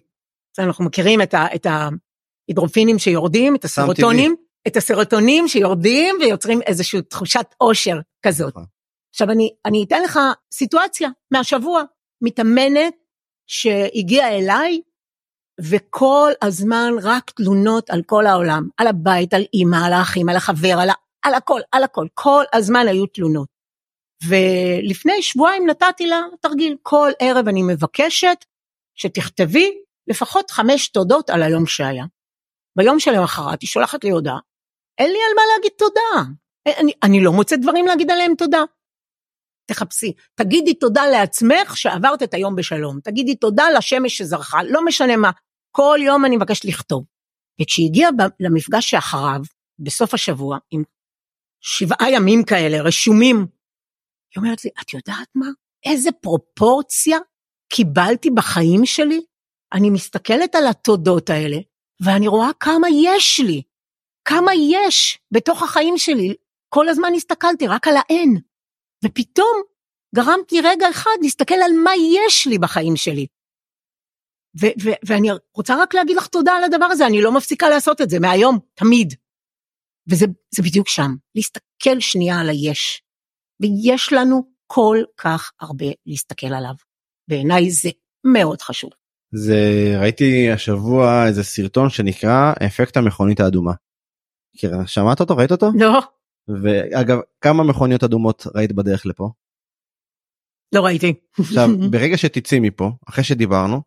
אנחנו 0.60 0.86
מכירים 0.86 1.22
את, 1.22 1.34
ה, 1.34 1.46
את 1.56 1.66
ההידרופינים 1.66 3.00
שיורדים, 3.00 3.56
את 3.56 3.66
הסרוטונים, 3.66 4.36
את 4.68 4.78
הסרוטונים 4.78 5.48
שיורדים 5.48 6.16
ויוצרים 6.20 6.62
איזושהי 6.62 7.02
תחושת 7.02 7.46
עושר 7.58 8.00
כזאת. 8.26 8.50
נכון. 8.50 8.66
עכשיו 9.14 9.32
אני, 9.32 9.50
אני 9.66 9.84
אתן 9.88 10.04
לך 10.04 10.20
סיטואציה 10.54 11.10
מהשבוע, 11.32 11.84
מתאמנת 12.22 12.94
שהגיעה 13.48 14.38
אליי 14.38 14.82
וכל 15.62 16.32
הזמן 16.42 16.92
רק 17.02 17.32
תלונות 17.32 17.90
על 17.90 18.02
כל 18.06 18.26
העולם, 18.26 18.68
על 18.78 18.88
הבית, 18.88 19.34
על 19.34 19.44
אימא, 19.54 19.86
על 19.86 19.94
האחים, 19.94 20.30
על 20.30 20.36
החבר, 20.36 20.80
על, 20.82 20.90
על 21.22 21.34
הכל, 21.34 21.60
על 21.72 21.84
הכל, 21.84 22.08
כל 22.14 22.44
הזמן 22.54 22.88
היו 22.88 23.06
תלונות. 23.06 23.59
ולפני 24.24 25.22
שבועיים 25.22 25.70
נתתי 25.70 26.08
לה 26.08 26.22
תרגיל, 26.42 26.78
כל 26.82 27.12
ערב 27.20 27.48
אני 27.48 27.64
מבקשת 27.64 28.46
שתכתבי 28.96 29.78
לפחות 30.08 30.52
חמש 30.52 30.90
תודות 30.90 31.30
על 31.30 31.44
היום 31.44 31.66
שהיה. 31.66 32.06
ביום 32.78 33.00
שלמחרת 33.00 33.62
היא 33.62 33.68
שולחת 33.68 34.04
לי 34.04 34.10
הודעה, 34.10 34.40
אין 34.98 35.12
לי 35.12 35.18
על 35.30 35.36
מה 35.36 35.42
להגיד 35.54 35.72
תודה, 35.78 36.32
אני, 36.80 36.92
אני 37.04 37.24
לא 37.24 37.32
מוצאת 37.32 37.62
דברים 37.62 37.86
להגיד 37.86 38.12
עליהם 38.12 38.36
תודה. 38.36 38.64
תחפשי, 39.66 40.14
תגידי 40.36 40.74
תודה 40.74 41.08
לעצמך 41.08 41.78
שעברת 41.78 42.24
את 42.24 42.34
היום 42.34 42.56
בשלום, 42.56 43.00
תגידי 43.04 43.36
תודה 43.36 43.64
לשמש 43.78 44.18
שזרחה, 44.18 44.64
לא 44.64 44.86
משנה 44.86 45.18
מה, 45.18 45.32
כל 45.72 46.00
יום 46.02 46.26
אני 46.26 46.38
מבקשת 46.38 46.66
לכתוב. 46.66 47.06
וכשהגיע 47.62 48.10
למפגש 48.40 48.90
שאחריו, 48.90 49.42
בסוף 49.80 50.14
השבוע, 50.14 50.58
עם 50.72 50.84
שבעה 51.62 52.12
ימים 52.12 52.44
כאלה 52.44 52.82
רשומים, 52.82 53.46
היא 54.36 54.44
אומרת 54.44 54.66
לי, 54.66 54.72
את 54.82 54.94
יודעת 54.94 55.28
מה? 55.36 55.48
איזה 55.86 56.12
פרופורציה 56.12 57.18
קיבלתי 57.74 58.30
בחיים 58.30 58.86
שלי? 58.86 59.22
אני 59.74 59.90
מסתכלת 59.90 60.56
על 60.56 60.68
התודות 60.68 61.30
האלה, 61.30 61.58
ואני 62.06 62.28
רואה 62.28 62.50
כמה 62.60 62.88
יש 63.04 63.40
לי, 63.40 63.62
כמה 64.26 64.52
יש 64.72 65.20
בתוך 65.32 65.64
החיים 65.64 65.98
שלי. 65.98 66.36
כל 66.74 66.90
הזמן 66.90 67.12
הסתכלתי 67.16 67.68
רק 67.68 67.88
על 67.88 67.94
האין. 67.98 68.38
ופתאום 69.06 69.62
גרמת 70.16 70.52
לי 70.52 70.62
רגע 70.62 70.90
אחד 70.90 71.18
להסתכל 71.22 71.56
על 71.66 71.72
מה 71.84 71.92
יש 72.26 72.48
לי 72.48 72.58
בחיים 72.58 72.96
שלי. 72.96 73.28
ו- 74.62 74.76
ו- 74.84 75.00
ואני 75.08 75.30
רוצה 75.54 75.76
רק 75.82 75.94
להגיד 75.94 76.18
לך 76.18 76.28
תודה 76.28 76.52
על 76.52 76.64
הדבר 76.64 76.86
הזה, 76.86 77.06
אני 77.08 77.22
לא 77.22 77.32
מפסיקה 77.32 77.70
לעשות 77.70 78.02
את 78.02 78.10
זה 78.10 78.20
מהיום, 78.20 78.60
תמיד. 78.74 79.14
וזה 80.10 80.26
בדיוק 80.64 80.88
שם, 80.88 81.12
להסתכל 81.36 82.00
שנייה 82.00 82.40
על 82.40 82.50
היש. 82.50 83.04
ויש 83.62 84.14
לנו 84.14 84.44
כל 84.68 84.98
כך 85.18 85.52
הרבה 85.60 85.86
להסתכל 86.06 86.48
עליו. 86.48 86.74
בעיניי 87.30 87.72
זה 87.72 87.90
מאוד 88.34 88.62
חשוב. 88.62 88.90
זה 89.32 89.58
ראיתי 90.00 90.52
השבוע 90.52 91.28
איזה 91.28 91.44
סרטון 91.44 91.90
שנקרא 91.90 92.54
אפקט 92.66 92.98
המכונית 92.98 93.40
האדומה. 93.40 93.74
שמעת 94.86 95.20
אותו 95.20 95.38
ראית 95.38 95.52
אותו? 95.52 95.72
לא. 95.80 96.00
ואגב 96.64 97.18
כמה 97.42 97.64
מכוניות 97.64 98.04
אדומות 98.04 98.48
ראית 98.56 98.72
בדרך 98.72 99.06
לפה? 99.06 99.30
לא 100.76 100.86
ראיתי. 100.86 101.14
עכשיו 101.40 101.68
ברגע 101.92 102.18
שתצאי 102.18 102.60
מפה 102.60 102.92
אחרי 103.10 103.24
שדיברנו 103.24 103.82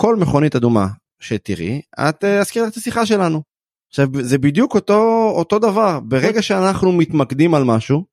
כל 0.00 0.16
מכונית 0.16 0.56
אדומה 0.56 0.86
שתראי 1.20 1.80
את 2.08 2.24
אה, 2.24 2.40
אזכיר 2.40 2.68
את 2.68 2.76
השיחה 2.76 3.06
שלנו. 3.06 3.42
עכשיו 3.88 4.06
זה 4.22 4.38
בדיוק 4.38 4.74
אותו 4.74 5.30
אותו 5.36 5.58
דבר 5.58 6.00
ברגע 6.00 6.42
שאנחנו 6.42 6.92
מתמקדים 6.92 7.54
על 7.54 7.64
משהו 7.64 8.04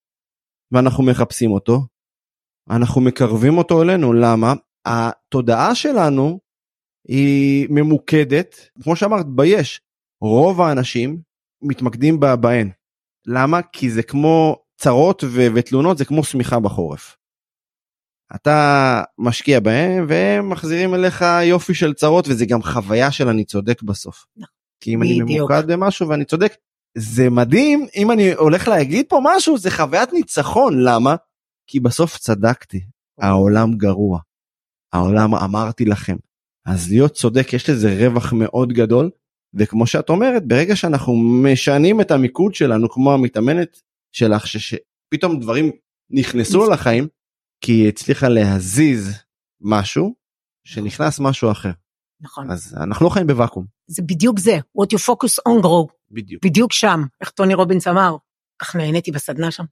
ואנחנו 0.73 1.03
מחפשים 1.03 1.51
אותו 1.51 1.81
אנחנו 2.69 3.01
מקרבים 3.01 3.57
אותו 3.57 3.81
אלינו 3.81 4.13
למה 4.13 4.53
התודעה 4.85 5.75
שלנו 5.75 6.39
היא 7.07 7.67
ממוקדת 7.69 8.55
כמו 8.83 8.95
שאמרת 8.95 9.25
ביש 9.27 9.81
רוב 10.21 10.61
האנשים 10.61 11.21
מתמקדים 11.61 12.19
בהן 12.19 12.69
למה 13.27 13.61
כי 13.61 13.89
זה 13.89 14.03
כמו 14.03 14.63
צרות 14.77 15.23
ו- 15.23 15.47
ותלונות 15.55 15.97
זה 15.97 16.05
כמו 16.05 16.23
שמיכה 16.23 16.59
בחורף. 16.59 17.17
אתה 18.35 19.03
משקיע 19.17 19.59
בהם 19.59 20.05
והם 20.09 20.49
מחזירים 20.49 20.93
אליך 20.93 21.25
יופי 21.43 21.73
של 21.73 21.93
צרות 21.93 22.27
וזה 22.27 22.45
גם 22.45 22.63
חוויה 22.63 23.11
של 23.11 23.27
אני 23.27 23.45
צודק 23.45 23.81
בסוף. 23.81 24.25
נכון. 24.37 24.53
כי 24.83 24.93
אם 24.93 25.03
אני 25.03 25.19
ממוקד 25.21 25.71
במשהו 25.71 26.07
ואני 26.09 26.25
צודק 26.25 26.53
זה 26.97 27.29
מדהים 27.29 27.87
אם 27.95 28.11
אני 28.11 28.33
הולך 28.33 28.67
להגיד 28.67 29.05
פה 29.09 29.19
משהו 29.23 29.57
זה 29.57 29.71
חוויית 29.71 30.13
ניצחון 30.13 30.83
למה? 30.83 31.15
כי 31.67 31.79
בסוף 31.79 32.17
צדקתי 32.17 32.85
העולם 33.19 33.73
גרוע. 33.73 34.19
העולם 34.93 35.35
אמרתי 35.35 35.85
לכם. 35.85 36.15
אז 36.65 36.89
להיות 36.89 37.13
צודק 37.13 37.53
יש 37.53 37.69
לזה 37.69 37.95
רווח 37.99 38.33
מאוד 38.33 38.73
גדול 38.73 39.09
וכמו 39.53 39.87
שאת 39.87 40.09
אומרת 40.09 40.47
ברגע 40.47 40.75
שאנחנו 40.75 41.13
משנים 41.43 42.01
את 42.01 42.11
המיקוד 42.11 42.55
שלנו 42.55 42.89
כמו 42.89 43.13
המתאמנת 43.13 43.81
שלך 44.11 44.47
שפתאום 44.47 45.39
דברים 45.39 45.71
נכנסו 46.09 46.69
לחיים 46.69 47.07
כי 47.61 47.71
היא 47.71 47.87
הצליחה 47.87 48.29
להזיז 48.29 49.13
משהו 49.61 50.15
שנכנס 50.67 51.19
משהו 51.19 51.51
אחר. 51.51 51.71
נכון. 52.21 52.51
אז 52.51 52.75
אנחנו 52.77 53.05
לא 53.05 53.09
חיים 53.09 53.27
בוואקום. 53.27 53.65
זה 53.87 54.01
בדיוק 54.01 54.39
זה, 54.39 54.57
what 54.57 54.95
you 54.95 54.99
focus 54.99 55.49
on 55.49 55.63
grow. 55.63 55.93
בדיוק. 56.13 56.45
בדיוק 56.45 56.73
שם, 56.73 57.01
איך 57.21 57.29
טוני 57.29 57.53
רובינס 57.53 57.87
אמר, 57.87 58.15
כך 58.59 58.75
נהניתי 58.75 59.11
בסדנה 59.11 59.51
שם, 59.51 59.63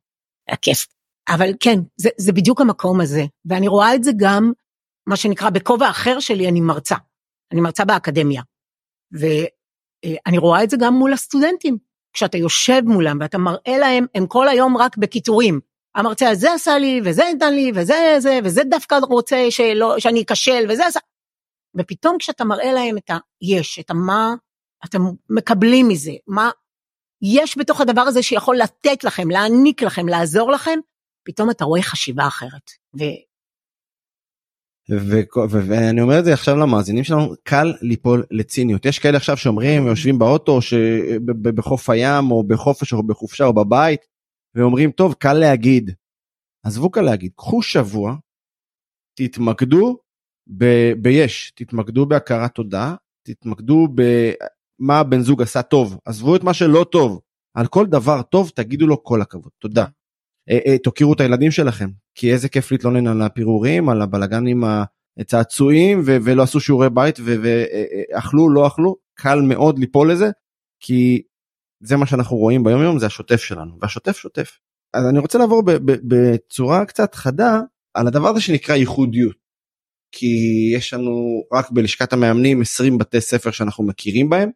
היה 0.48 0.57
כיף. 0.57 0.88
אבל 1.29 1.50
כן, 1.60 1.79
זה, 1.98 2.10
זה 2.17 2.31
בדיוק 2.31 2.62
המקום 2.62 3.01
הזה, 3.01 3.21
ואני 3.45 3.67
רואה 3.67 3.95
את 3.95 4.03
זה 4.03 4.12
גם, 4.19 4.51
מה 5.07 5.15
שנקרא, 5.15 5.50
בכובע 5.50 5.89
אחר 5.89 6.19
שלי 6.19 6.50
אני 6.50 6.62
מרצה. 6.62 6.95
אני 7.51 7.62
מרצה 7.62 7.86
באקדמיה. 7.86 8.41
ואני 9.12 10.38
רואה 10.38 10.63
את 10.63 10.69
זה 10.69 10.77
גם 10.79 10.93
מול 10.93 11.13
הסטודנטים. 11.13 11.77
כשאתה 12.13 12.38
יושב 12.38 12.81
מולם 12.86 13.17
ואתה 13.21 13.38
מראה 13.38 13.77
להם, 13.79 14.05
הם 14.15 14.27
כל 14.27 14.48
היום 14.48 14.77
רק 14.77 14.98
בקיטורים. 14.98 15.60
המרצה 15.95 16.29
הזה 16.29 16.53
עשה 16.53 16.77
לי, 16.77 17.01
וזה 17.05 17.24
נתן 17.36 17.53
לי, 17.53 17.71
וזה 17.75 18.15
זה, 18.19 18.39
וזה 18.43 18.63
דווקא 18.63 18.95
רוצה 19.10 19.45
שלא, 19.50 20.00
שאני 20.00 20.24
אכשל, 20.24 20.65
וזה 20.69 20.88
עשה. 20.88 21.00
ופתאום 21.77 22.17
כשאתה 22.19 22.43
מראה 22.43 22.74
להם 22.74 22.98
את 22.98 23.12
היש, 23.41 23.79
את 23.79 23.89
המה 23.89 24.33
אתם 24.85 25.00
מקבלים 25.29 25.88
מזה, 25.88 26.11
מה 26.27 26.50
יש 27.21 27.57
בתוך 27.57 27.81
הדבר 27.81 28.01
הזה 28.01 28.23
שיכול 28.23 28.57
לתת 28.57 29.03
לכם, 29.03 29.29
להעניק 29.29 29.83
לכם, 29.83 30.07
לעזור 30.07 30.51
לכם, 30.51 30.79
פתאום 31.25 31.50
אתה 31.50 31.65
רואה 31.65 31.81
חשיבה 31.81 32.27
אחרת. 32.27 32.71
ו... 33.00 33.03
ואני 35.50 36.01
אומר 36.01 36.19
את 36.19 36.25
זה 36.25 36.33
עכשיו 36.33 36.55
למאזינים 36.55 37.03
שלנו 37.03 37.33
קל 37.43 37.73
ליפול 37.81 38.25
לציניות. 38.31 38.85
יש 38.85 39.00
כאלה 39.00 39.17
עכשיו 39.17 39.38
שאומרים 39.38 39.88
יושבים 39.88 40.19
באוטו 40.19 40.60
בחוף 41.56 41.89
הים 41.89 42.32
או 42.32 42.43
בחופש 42.47 42.93
או 42.93 43.08
בחופשה 43.08 43.45
או 43.45 43.53
בבית 43.53 44.01
ואומרים 44.56 44.91
טוב 44.91 45.13
קל 45.13 45.34
להגיד. 45.34 45.91
עזבו 46.65 46.91
קל 46.91 47.01
להגיד. 47.01 47.32
קחו 47.36 47.62
שבוע 47.62 48.15
תתמקדו 49.17 49.97
ב- 50.58 50.93
ביש. 51.01 51.51
תתמקדו 51.56 52.06
בהכרת 52.06 52.56
תודה 52.56 52.95
תתמקדו 53.23 53.88
במה 54.82 55.00
הבן 55.00 55.22
זוג 55.22 55.41
עשה 55.41 55.62
טוב 55.62 55.98
עזבו 56.06 56.36
את 56.36 56.44
מה 56.44 56.54
שלא 56.54 56.86
טוב 56.91 57.20
על 57.54 57.67
כל 57.67 57.86
דבר 57.86 58.22
טוב 58.22 58.52
תגידו 58.56 58.88
לו 58.88 59.04
כל 59.04 59.22
הכבוד 59.22 59.52
תודה. 59.60 59.86
אה, 60.50 60.60
אה, 60.67 60.78
תוקירו 60.78 61.13
את 61.13 61.22
הילדים 61.22 61.52
שלכם 61.52 61.89
כי 62.15 62.34
איזה 62.34 62.50
כיף 62.50 62.72
להתלונן 62.72 63.08
על 63.08 63.22
הפירורים 63.22 63.89
על 63.89 64.02
הבלגנים 64.02 64.63
הצעצועים 65.20 66.02
ו- 66.06 66.17
ולא 66.24 66.44
עשו 66.44 66.60
שיעורי 66.60 66.89
בית 66.89 67.20
ואכלו 67.20 68.50
לא 68.50 68.67
אכלו 68.67 68.96
קל 69.13 69.41
מאוד 69.41 69.80
ליפול 69.80 70.12
לזה 70.12 70.30
כי 70.80 71.22
זה 71.84 71.98
מה 71.98 72.06
שאנחנו 72.06 72.38
רואים 72.38 72.63
ביום 72.63 72.82
יום 72.82 73.00
זה 73.00 73.06
השוטף 73.06 73.41
שלנו 73.41 73.78
והשוטף 73.82 74.17
שוטף. 74.17 74.60
אז 74.94 75.06
אני 75.10 75.20
רוצה 75.20 75.38
לעבור 75.38 75.63
בצורה 76.08 76.86
קצת 76.86 77.15
חדה 77.15 77.60
על 77.94 78.08
הדבר 78.08 78.28
הזה 78.28 78.41
שנקרא 78.41 78.76
ייחודיות. 78.76 79.41
כי 80.12 80.72
יש 80.76 80.94
לנו 80.94 81.44
רק 81.54 81.72
בלשכת 81.72 82.13
המאמנים 82.13 82.62
20 82.62 82.98
בתי 82.98 83.22
ספר 83.22 83.52
שאנחנו 83.52 83.84
מכירים 83.84 84.30
בהם 84.30 84.50
אה, 84.50 84.54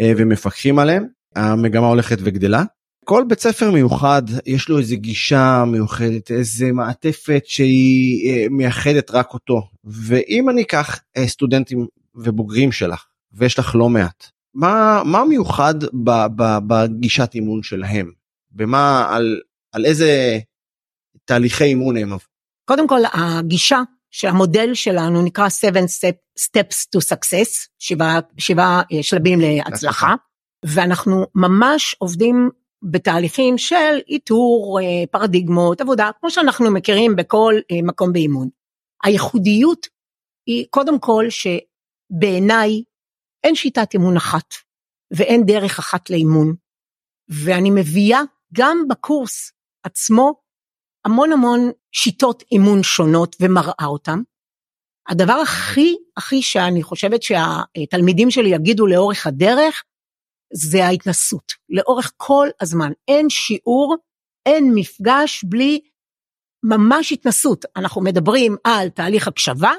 ומפקחים 0.00 0.78
עליהם 0.78 1.06
המגמה 1.36 1.86
הולכת 1.86 2.18
וגדלה. 2.20 2.64
כל 3.04 3.24
בית 3.28 3.40
ספר 3.40 3.70
מיוחד 3.70 4.22
יש 4.46 4.68
לו 4.68 4.78
איזה 4.78 4.96
גישה 4.96 5.64
מיוחדת 5.66 6.30
איזה 6.30 6.72
מעטפת 6.72 7.42
שהיא 7.44 8.30
אה, 8.30 8.46
מייחדת 8.50 9.10
רק 9.10 9.34
אותו. 9.34 9.62
ואם 9.84 10.50
אני 10.50 10.62
אקח 10.62 11.00
אה, 11.16 11.26
סטודנטים 11.26 11.86
ובוגרים 12.14 12.72
שלך 12.72 13.04
ויש 13.32 13.58
לך 13.58 13.74
לא 13.74 13.88
מעט 13.88 14.36
מה 14.56 15.02
מה 15.04 15.24
מיוחד 15.24 15.74
בגישת 16.66 17.30
אימון 17.34 17.62
שלהם? 17.62 18.10
במה 18.50 19.08
על 19.10 19.40
על 19.72 19.84
איזה 19.84 20.38
תהליכי 21.24 21.64
אימון 21.64 21.96
הם 21.96 22.12
קודם 22.64 22.88
כל 22.88 23.00
הגישה 23.12 23.82
שהמודל 24.16 24.74
שלנו 24.74 25.22
נקרא 25.22 25.48
7 25.48 25.80
steps 26.40 26.86
to 26.96 27.00
success 27.14 27.68
שבעה 27.78 28.20
שבע 28.38 28.80
אה, 28.92 29.02
שלבים 29.02 29.40
להצלחה. 29.40 30.14
ואנחנו 30.66 31.26
ממש 31.34 31.96
עובדים 31.98 32.50
בתהליכים 32.82 33.58
של 33.58 33.98
איתור 34.08 34.78
אה, 34.82 35.06
פרדיגמות 35.10 35.80
עבודה 35.80 36.10
כמו 36.20 36.30
שאנחנו 36.30 36.70
מכירים 36.70 37.16
בכל 37.16 37.54
אה, 37.70 37.76
מקום 37.82 38.12
באימון. 38.12 38.48
הייחודיות 39.04 39.86
היא 40.46 40.66
קודם 40.70 40.98
כל 40.98 41.24
שבעיניי 41.30 42.82
אין 43.44 43.54
שיטת 43.54 43.94
אימון 43.94 44.16
אחת 44.16 44.54
ואין 45.10 45.46
דרך 45.46 45.78
אחת 45.78 46.10
לאימון. 46.10 46.54
ואני 47.28 47.70
מביאה 47.70 48.20
גם 48.54 48.84
בקורס 48.88 49.52
עצמו 49.82 50.34
המון 51.06 51.32
המון 51.32 51.70
שיטות 51.92 52.42
אימון 52.52 52.82
שונות 52.82 53.36
ומראה 53.40 53.86
אותם. 53.86 54.22
הדבר 55.08 55.32
הכי 55.32 55.96
הכי 56.16 56.42
שאני 56.42 56.82
חושבת 56.82 57.22
שהתלמידים 57.22 58.30
שלי 58.30 58.48
יגידו 58.48 58.86
לאורך 58.86 59.26
הדרך 59.26 59.84
זה 60.52 60.84
ההתנסות. 60.84 61.52
לאורך 61.68 62.12
כל 62.16 62.48
הזמן. 62.60 62.92
אין 63.08 63.30
שיעור 63.30 63.96
אין 64.46 64.72
מפגש 64.74 65.44
בלי 65.44 65.80
ממש 66.62 67.12
התנסות. 67.12 67.64
אנחנו 67.76 68.02
מדברים 68.02 68.56
על 68.64 68.88
תהליך 68.88 69.28
הקשבה 69.28 69.72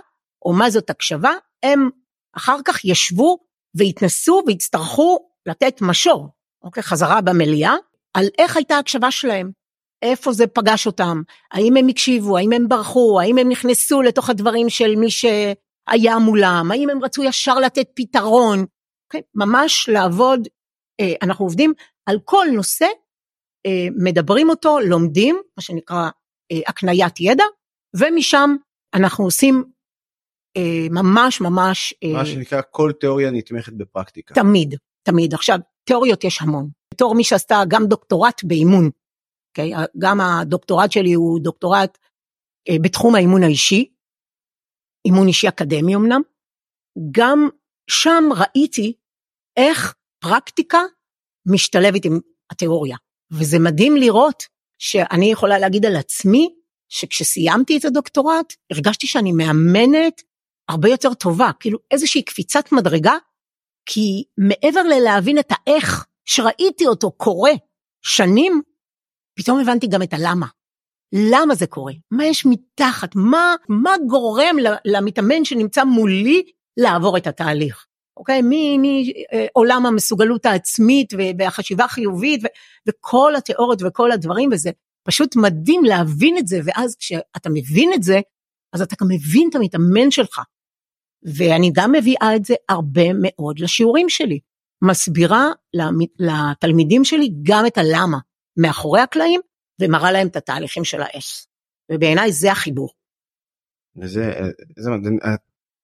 או 0.45 0.53
מה 0.53 0.69
זאת 0.69 0.89
הקשבה 0.89 1.31
הם 1.63 1.89
אחר 2.37 2.57
כך 2.65 2.85
ישבו 2.85 3.37
והתנסו 3.75 4.43
והצטרכו 4.47 5.29
לתת 5.45 5.81
משור 5.81 6.29
אוקיי? 6.63 6.83
חזרה 6.83 7.21
במליאה 7.21 7.73
על 8.13 8.25
איך 8.37 8.57
הייתה 8.57 8.77
הקשבה 8.77 9.11
שלהם 9.11 9.51
איפה 10.01 10.31
זה 10.31 10.47
פגש 10.47 10.87
אותם 10.87 11.21
האם 11.51 11.77
הם 11.77 11.87
הקשיבו 11.87 12.37
האם 12.37 12.53
הם 12.53 12.67
ברחו 12.67 13.19
האם 13.21 13.37
הם 13.37 13.49
נכנסו 13.49 14.01
לתוך 14.01 14.29
הדברים 14.29 14.69
של 14.69 14.95
מי 14.95 15.07
שהיה 15.11 16.19
מולם 16.19 16.69
האם 16.71 16.89
הם 16.89 17.03
רצו 17.03 17.23
ישר 17.23 17.59
לתת 17.59 17.87
פתרון 17.95 18.65
אוקיי? 19.07 19.21
ממש 19.35 19.89
לעבוד 19.93 20.47
אה, 20.99 21.13
אנחנו 21.21 21.45
עובדים 21.45 21.73
על 22.05 22.19
כל 22.25 22.45
נושא, 22.55 22.85
אה, 23.65 23.87
מדברים 23.95 24.49
אותו, 24.49 24.79
לומדים, 24.79 25.41
מה 25.57 25.63
שנקרא 25.63 26.09
אה, 26.51 26.59
הקניית 26.67 27.19
ידע, 27.19 27.43
ומשם 27.95 28.55
אנחנו 28.93 29.23
עושים 29.23 29.63
ממש 30.91 31.41
ממש... 31.41 31.93
מה 32.13 32.25
שנקרא 32.25 32.61
כל 32.71 32.91
תיאוריה 32.99 33.31
נתמכת 33.31 33.73
בפרקטיקה. 33.73 34.35
תמיד, 34.35 34.75
תמיד. 35.03 35.33
עכשיו, 35.33 35.57
תיאוריות 35.83 36.23
יש 36.23 36.41
המון. 36.41 36.69
בתור 36.93 37.15
מי 37.15 37.23
שעשתה 37.23 37.61
גם 37.67 37.87
דוקטורט 37.87 38.43
באימון, 38.43 38.85
okay? 38.87 39.06
אוקיי? 39.59 39.71
גם 39.97 40.21
הדוקטורט 40.21 40.91
שלי 40.91 41.13
הוא 41.13 41.39
דוקטורט 41.39 41.97
בתחום 42.83 43.15
האימון 43.15 43.43
האישי, 43.43 43.85
אימון 45.05 45.27
אישי 45.27 45.47
אקדמי 45.47 45.95
אמנם, 45.95 46.21
גם 47.11 47.49
שם 47.89 48.23
ראיתי 48.37 48.93
איך 49.57 49.95
פרקטיקה 50.19 50.79
משתלבת 51.45 52.05
עם 52.05 52.19
התיאוריה. 52.51 52.97
וזה 53.31 53.59
מדהים 53.59 53.97
לראות 53.97 54.43
שאני 54.77 55.31
יכולה 55.31 55.59
להגיד 55.59 55.85
על 55.85 55.95
עצמי, 55.95 56.55
שכשסיימתי 56.89 57.77
את 57.77 57.85
הדוקטורט, 57.85 58.53
הרגשתי 58.71 59.07
שאני 59.07 59.31
מאמנת 59.31 60.21
הרבה 60.69 60.89
יותר 60.89 61.13
טובה, 61.13 61.51
כאילו 61.59 61.79
איזושהי 61.91 62.21
קפיצת 62.21 62.71
מדרגה, 62.71 63.13
כי 63.85 64.23
מעבר 64.37 64.83
ללהבין 64.83 65.39
את 65.39 65.51
האיך 65.51 66.05
שראיתי 66.25 66.87
אותו 66.87 67.11
קורה 67.11 67.51
שנים, 68.01 68.61
פתאום 69.37 69.59
הבנתי 69.59 69.87
גם 69.87 70.03
את 70.03 70.13
הלמה. 70.13 70.47
למה 71.13 71.55
זה 71.55 71.67
קורה? 71.67 71.93
מה 72.11 72.25
יש 72.25 72.45
מתחת? 72.45 73.15
מה, 73.15 73.55
מה 73.69 73.91
גורם 74.07 74.55
למתאמן 74.85 75.45
שנמצא 75.45 75.83
מולי 75.83 76.43
לעבור 76.77 77.17
את 77.17 77.27
התהליך? 77.27 77.85
אוקיי? 78.17 78.41
מעולם 78.41 79.85
אה, 79.85 79.89
המסוגלות 79.89 80.45
העצמית 80.45 81.13
והחשיבה 81.39 81.85
החיובית 81.85 82.41
וכל 82.87 83.35
התיאוריות 83.35 83.81
וכל 83.85 84.11
הדברים, 84.11 84.49
וזה 84.53 84.69
פשוט 85.03 85.35
מדהים 85.35 85.83
להבין 85.83 86.37
את 86.37 86.47
זה, 86.47 86.59
ואז 86.65 86.95
כשאתה 86.95 87.49
מבין 87.49 87.93
את 87.93 88.03
זה, 88.03 88.19
אז 88.73 88.81
אתה 88.81 88.95
גם 89.01 89.07
מבין 89.09 89.49
את 89.49 89.55
המתאמן 89.55 90.11
שלך. 90.11 90.41
ואני 91.23 91.71
גם 91.73 91.91
מביאה 91.91 92.35
את 92.35 92.45
זה 92.45 92.55
הרבה 92.69 93.03
מאוד 93.13 93.59
לשיעורים 93.59 94.09
שלי. 94.09 94.39
מסבירה 94.83 95.51
לתלמידים 96.19 97.03
שלי 97.03 97.29
גם 97.43 97.65
את 97.65 97.77
הלמה 97.77 98.17
מאחורי 98.57 99.01
הקלעים, 99.01 99.41
ומראה 99.81 100.11
להם 100.11 100.27
את 100.27 100.35
התהליכים 100.35 100.83
של 100.83 101.01
האש. 101.01 101.47
ובעיניי 101.91 102.31
זה 102.31 102.51
החיבור. 102.51 102.89
זה, 104.03 104.33
זה, 104.77 104.89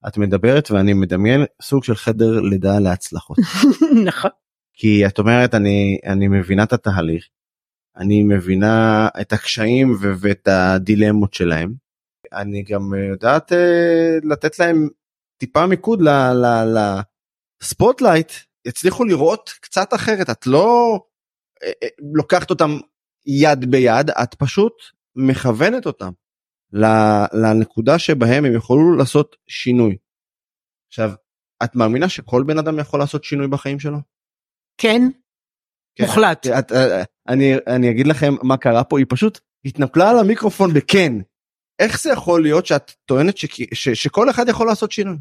את 0.07 0.17
מדברת 0.17 0.71
ואני 0.71 0.93
מדמיין 0.93 1.41
סוג 1.61 1.83
של 1.83 1.95
חדר 1.95 2.41
לידה 2.41 2.79
להצלחות. 2.79 3.37
נכון. 4.07 4.31
כי 4.73 5.07
את 5.07 5.19
אומרת 5.19 5.55
אני 5.55 5.99
אני 6.05 6.27
מבינה 6.27 6.63
את 6.63 6.73
התהליך, 6.73 7.27
אני 7.97 8.23
מבינה 8.23 9.07
את 9.21 9.33
הקשיים 9.33 9.95
ואת 10.19 10.47
הדילמות 10.47 11.33
שלהם. 11.33 11.73
אני 12.33 12.63
גם 12.63 12.81
יודעת 13.11 13.51
uh, 13.51 13.55
לתת 14.23 14.59
להם 14.59 14.89
טיפה 15.37 15.65
מיקוד 15.65 15.99
לספוטלייט 17.61 18.31
יצליחו 18.65 19.03
לראות 19.03 19.49
קצת 19.61 19.93
אחרת 19.93 20.29
את 20.29 20.47
לא 20.47 20.99
לוקחת 22.15 22.49
אותם 22.49 22.69
יד 23.25 23.71
ביד 23.71 24.09
את 24.09 24.33
פשוט 24.33 24.73
מכוונת 25.15 25.85
אותם 25.85 26.11
לנקודה 27.33 27.99
שבהם 27.99 28.45
הם 28.45 28.55
יכולו 28.55 28.97
לעשות 28.97 29.35
שינוי. 29.47 29.97
עכשיו 30.87 31.11
את 31.63 31.75
מאמינה 31.75 32.09
שכל 32.09 32.43
בן 32.47 32.57
אדם 32.57 32.79
יכול 32.79 32.99
לעשות 32.99 33.23
שינוי 33.23 33.47
בחיים 33.47 33.79
שלו? 33.79 33.97
כן, 34.77 35.01
כן 35.95 36.03
מוחלט. 36.03 36.47
את, 36.47 36.71
את, 36.71 37.07
אני, 37.27 37.53
אני 37.67 37.91
אגיד 37.91 38.07
לכם 38.07 38.33
מה 38.43 38.57
קרה 38.57 38.83
פה 38.83 38.99
היא 38.99 39.05
פשוט 39.09 39.39
התנפלה 39.65 40.09
על 40.09 40.19
המיקרופון 40.19 40.73
בכן. 40.73 41.13
איך 41.79 42.01
זה 42.01 42.11
יכול 42.11 42.41
להיות 42.41 42.65
שאת 42.65 42.91
טוענת 43.05 43.37
ש, 43.37 43.45
ש, 43.73 43.89
שכל 43.89 44.29
אחד 44.29 44.47
יכול 44.49 44.67
לעשות 44.67 44.91
שינוי? 44.91 45.17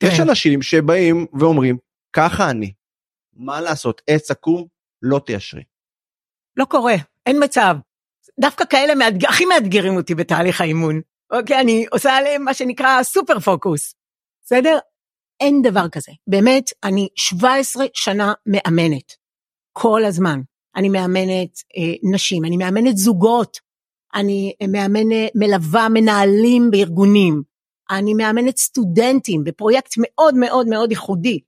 כן. 0.00 0.06
יש 0.06 0.20
אנשים 0.20 0.62
שבאים 0.62 1.26
ואומרים 1.40 1.78
ככה 2.12 2.50
אני. 2.50 2.72
מה 3.36 3.60
לעשות 3.60 4.02
עץ 4.06 4.30
עקום 4.30 4.66
לא 5.04 5.20
תיישרי. 5.26 5.62
לא 6.56 6.64
קורה 6.64 6.94
אין 7.26 7.44
מצב. 7.44 7.76
דווקא 8.40 8.64
כאלה 8.64 8.94
מאתג... 8.94 9.24
הכי 9.26 9.44
מאתגרים 9.44 9.96
אותי 9.96 10.14
בתהליך 10.14 10.60
האימון. 10.60 11.00
אוקיי, 11.32 11.60
אני 11.60 11.86
עושה 11.90 12.16
עליהם 12.16 12.44
מה 12.44 12.54
שנקרא 12.54 13.02
סופר 13.02 13.40
פוקוס. 13.40 13.94
בסדר? 14.44 14.78
אין 15.40 15.62
דבר 15.62 15.88
כזה. 15.88 16.12
באמת, 16.26 16.70
אני 16.84 17.08
17 17.16 17.84
שנה 17.94 18.32
מאמנת. 18.46 19.12
כל 19.72 20.04
הזמן. 20.04 20.40
אני 20.76 20.88
מאמנת 20.88 21.58
אה, 21.76 22.10
נשים, 22.14 22.44
אני 22.44 22.56
מאמנת 22.56 22.96
זוגות, 22.96 23.58
אני 24.14 24.52
מאמנת, 24.68 25.30
מלווה 25.34 25.88
מנהלים 25.88 26.70
בארגונים, 26.70 27.42
אני 27.90 28.14
מאמנת 28.14 28.56
סטודנטים 28.56 29.44
בפרויקט 29.44 29.94
מאוד 29.98 30.34
מאוד 30.34 30.66
מאוד 30.68 30.90
ייחודי. 30.90 31.40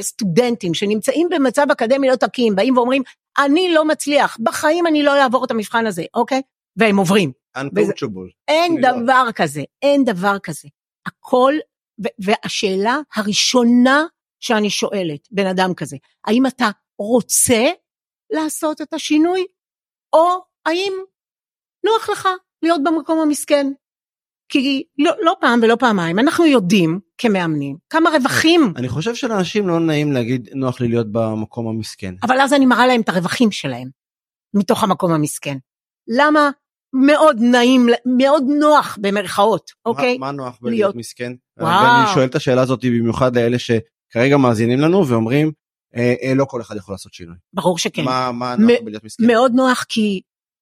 סטודנטים 0.00 0.74
שנמצאים 0.74 1.28
במצב 1.30 1.66
אקדמי 1.72 2.08
לא 2.08 2.16
תקין, 2.16 2.56
באים 2.56 2.76
ואומרים, 2.76 3.02
אני 3.38 3.74
לא 3.74 3.84
מצליח, 3.84 4.36
בחיים 4.40 4.86
אני 4.86 5.02
לא 5.02 5.22
אעבור 5.22 5.44
את 5.44 5.50
המבחן 5.50 5.86
הזה, 5.86 6.04
אוקיי? 6.14 6.42
והם 6.76 6.96
עוברים. 6.96 7.32
Uncoachable. 7.58 8.30
אין 8.48 8.80
דבר. 8.80 9.26
כזה, 9.34 9.62
אין 9.82 10.04
דבר 10.04 10.38
כזה. 10.38 10.68
הכל, 11.06 11.54
והשאלה 12.18 12.98
הראשונה 13.14 14.04
שאני 14.40 14.70
שואלת 14.70 15.28
בן 15.30 15.46
אדם 15.46 15.74
כזה, 15.74 15.96
האם 16.24 16.46
אתה 16.46 16.70
רוצה 16.98 17.70
לעשות 18.32 18.80
את 18.80 18.92
השינוי, 18.92 19.46
או 20.12 20.26
האם 20.66 20.92
נוח 21.86 22.10
לך 22.10 22.28
להיות 22.62 22.80
במקום 22.84 23.18
המסכן? 23.18 23.66
כי 24.50 24.82
לא, 24.98 25.12
לא 25.22 25.34
פעם 25.40 25.60
ולא 25.62 25.76
פעמיים 25.76 26.18
אנחנו 26.18 26.46
יודעים 26.46 27.00
כמאמנים 27.18 27.76
כמה 27.90 28.10
רווחים. 28.10 28.72
אני 28.76 28.88
חושב 28.88 29.14
שלאנשים 29.14 29.68
לא 29.68 29.80
נעים 29.80 30.12
להגיד 30.12 30.48
נוח 30.54 30.80
לי 30.80 30.88
להיות 30.88 31.06
במקום 31.12 31.68
המסכן. 31.68 32.14
אבל 32.22 32.40
אז 32.40 32.52
אני 32.52 32.66
מראה 32.66 32.86
להם 32.86 33.00
את 33.00 33.08
הרווחים 33.08 33.50
שלהם 33.50 33.88
מתוך 34.54 34.84
המקום 34.84 35.12
המסכן. 35.12 35.56
למה 36.08 36.50
מאוד 36.92 37.36
נעים, 37.40 37.88
מאוד 38.18 38.44
נוח 38.60 38.98
במרכאות, 39.00 39.70
אוקיי? 39.86 40.18
מה, 40.18 40.26
מה 40.26 40.32
נוח 40.32 40.58
בלהיות 40.60 40.78
להיות... 40.80 40.96
מסכן? 40.96 41.32
וואו. 41.58 42.02
אני 42.02 42.14
שואל 42.14 42.24
את 42.24 42.34
השאלה 42.34 42.62
הזאת 42.62 42.84
במיוחד 42.84 43.36
לאלה 43.36 43.56
שכרגע 43.58 44.36
מאזינים 44.36 44.80
לנו 44.80 45.06
ואומרים 45.06 45.52
אה, 45.96 46.14
אה, 46.22 46.34
לא 46.34 46.44
כל 46.44 46.60
אחד 46.60 46.76
יכול 46.76 46.94
לעשות 46.94 47.12
שינוי. 47.12 47.36
ברור 47.52 47.78
שכן. 47.78 48.04
מה, 48.04 48.32
מה 48.32 48.56
נוח 48.56 48.80
בלהיות 48.82 49.04
מסכן? 49.04 49.26
מאוד 49.26 49.52
נוח 49.54 49.84
כי 49.88 50.20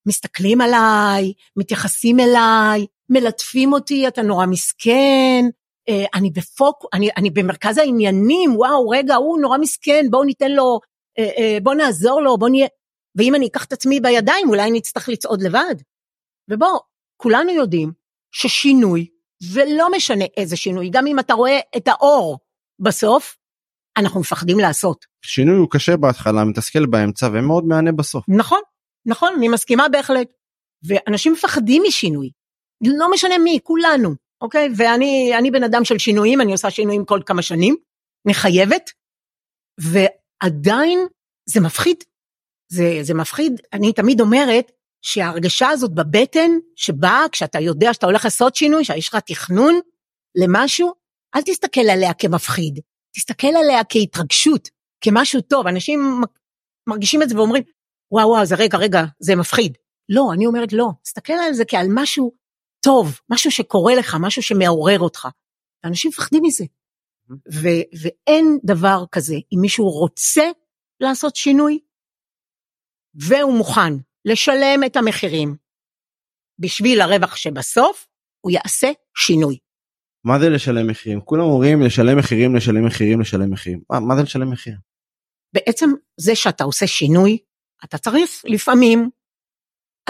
מסתכלים 0.08 0.60
עליי, 0.60 1.32
מתייחסים 1.56 2.20
אליי, 2.20 2.86
מלטפים 3.10 3.72
אותי, 3.72 4.08
אתה 4.08 4.22
נורא 4.22 4.46
מסכן, 4.46 5.44
אה, 5.88 6.04
אני 6.14 6.30
בפוק, 6.30 6.84
אני, 6.92 7.08
אני 7.16 7.30
במרכז 7.30 7.78
העניינים, 7.78 8.56
וואו, 8.56 8.88
רגע, 8.88 9.14
הוא 9.14 9.40
נורא 9.40 9.58
מסכן, 9.58 10.06
בואו 10.10 10.24
ניתן 10.24 10.52
לו, 10.52 10.80
אה, 11.18 11.30
אה, 11.38 11.58
בואו 11.62 11.74
נעזור 11.74 12.20
לו, 12.22 12.38
בואו 12.38 12.50
נהיה, 12.50 12.66
ואם 13.16 13.34
אני 13.34 13.46
אקח 13.46 13.64
את 13.64 13.72
עצמי 13.72 14.00
בידיים, 14.00 14.48
אולי 14.48 14.62
אני 14.62 14.78
אצטרך 14.78 15.08
לצעוד 15.08 15.42
לבד. 15.42 15.74
ובואו, 16.50 16.78
כולנו 17.16 17.50
יודעים 17.50 17.92
ששינוי, 18.32 19.06
ולא 19.52 19.86
משנה 19.96 20.24
איזה 20.36 20.56
שינוי, 20.56 20.90
גם 20.90 21.06
אם 21.06 21.18
אתה 21.18 21.34
רואה 21.34 21.58
את 21.76 21.88
האור 21.88 22.38
בסוף, 22.80 23.36
אנחנו 23.96 24.20
מפחדים 24.20 24.58
לעשות. 24.58 25.04
שינוי 25.22 25.56
הוא 25.56 25.68
קשה 25.70 25.96
בהתחלה, 25.96 26.44
מתסכל 26.44 26.86
באמצע 26.86 27.28
ומאוד 27.32 27.64
מהנה 27.64 27.92
בסוף. 27.92 28.24
נכון, 28.28 28.60
נכון, 29.06 29.32
אני 29.36 29.48
מסכימה 29.48 29.88
בהחלט. 29.88 30.28
ואנשים 30.82 31.32
מפחדים 31.32 31.82
משינוי. 31.86 32.30
לא 32.86 33.10
משנה 33.12 33.38
מי, 33.38 33.58
כולנו, 33.62 34.14
אוקיי? 34.40 34.68
ואני 34.76 35.32
אני 35.38 35.50
בן 35.50 35.62
אדם 35.62 35.84
של 35.84 35.98
שינויים, 35.98 36.40
אני 36.40 36.52
עושה 36.52 36.70
שינויים 36.70 37.04
כל 37.04 37.20
כמה 37.26 37.42
שנים, 37.42 37.76
אני 38.26 38.34
חייבת, 38.34 38.90
ועדיין 39.80 40.98
זה 41.48 41.60
מפחיד. 41.60 42.04
זה, 42.72 42.98
זה 43.02 43.14
מפחיד, 43.14 43.60
אני 43.72 43.92
תמיד 43.92 44.20
אומרת 44.20 44.72
שההרגשה 45.02 45.68
הזאת 45.68 45.94
בבטן, 45.94 46.50
שבאה 46.76 47.24
כשאתה 47.32 47.60
יודע 47.60 47.94
שאתה 47.94 48.06
הולך 48.06 48.24
לעשות 48.24 48.54
שינוי, 48.54 48.84
שיש 48.84 49.08
לך 49.08 49.16
תכנון 49.16 49.80
למשהו, 50.34 50.92
אל 51.34 51.42
תסתכל 51.42 51.80
עליה 51.80 52.14
כמפחיד, 52.14 52.80
תסתכל 53.16 53.56
עליה 53.64 53.84
כהתרגשות, 53.88 54.68
כמשהו 55.00 55.40
טוב. 55.40 55.66
אנשים 55.66 56.20
מרגישים 56.88 57.22
את 57.22 57.28
זה 57.28 57.36
ואומרים, 57.36 57.62
וואו 58.12 58.28
וואו, 58.28 58.46
זה 58.46 58.54
רגע, 58.54 58.78
רגע, 58.78 59.04
זה 59.20 59.36
מפחיד. 59.36 59.76
לא, 60.08 60.30
אני 60.32 60.46
אומרת 60.46 60.72
לא, 60.72 60.88
תסתכל 61.02 61.32
על 61.32 61.52
זה 61.52 61.64
כעל 61.64 61.86
משהו 61.90 62.32
טוב, 62.84 63.20
משהו 63.30 63.50
שקורה 63.50 63.94
לך, 63.94 64.16
משהו 64.20 64.42
שמעורר 64.42 65.00
אותך. 65.00 65.28
אנשים 65.84 66.08
מפחדים 66.08 66.42
מזה. 66.42 66.64
ו- 67.30 67.84
ואין 68.02 68.58
דבר 68.64 69.04
כזה, 69.12 69.34
אם 69.34 69.58
מישהו 69.60 69.90
רוצה 69.90 70.44
לעשות 71.00 71.36
שינוי, 71.36 71.78
והוא 73.14 73.58
מוכן 73.58 73.92
לשלם 74.24 74.80
את 74.86 74.96
המחירים 74.96 75.56
בשביל 76.58 77.00
הרווח 77.00 77.36
שבסוף, 77.36 78.06
הוא 78.40 78.52
יעשה 78.52 78.88
שינוי. 79.16 79.58
מה 80.24 80.38
זה 80.40 80.48
לשלם 80.48 80.90
מחירים? 80.90 81.20
כולם 81.20 81.42
אומרים 81.42 81.82
לשלם 81.82 82.18
מחירים, 82.18 82.56
לשלם 82.56 82.86
מחירים, 82.86 83.20
לשלם 83.20 83.50
מחירים. 83.50 83.82
מה, 83.90 84.00
מה 84.00 84.16
זה 84.16 84.22
לשלם 84.22 84.50
מחיר? 84.50 84.74
בעצם 85.52 85.90
זה 86.20 86.34
שאתה 86.34 86.64
עושה 86.64 86.86
שינוי, 86.86 87.38
אתה 87.84 87.98
צריך 87.98 88.42
לפעמים, 88.44 89.10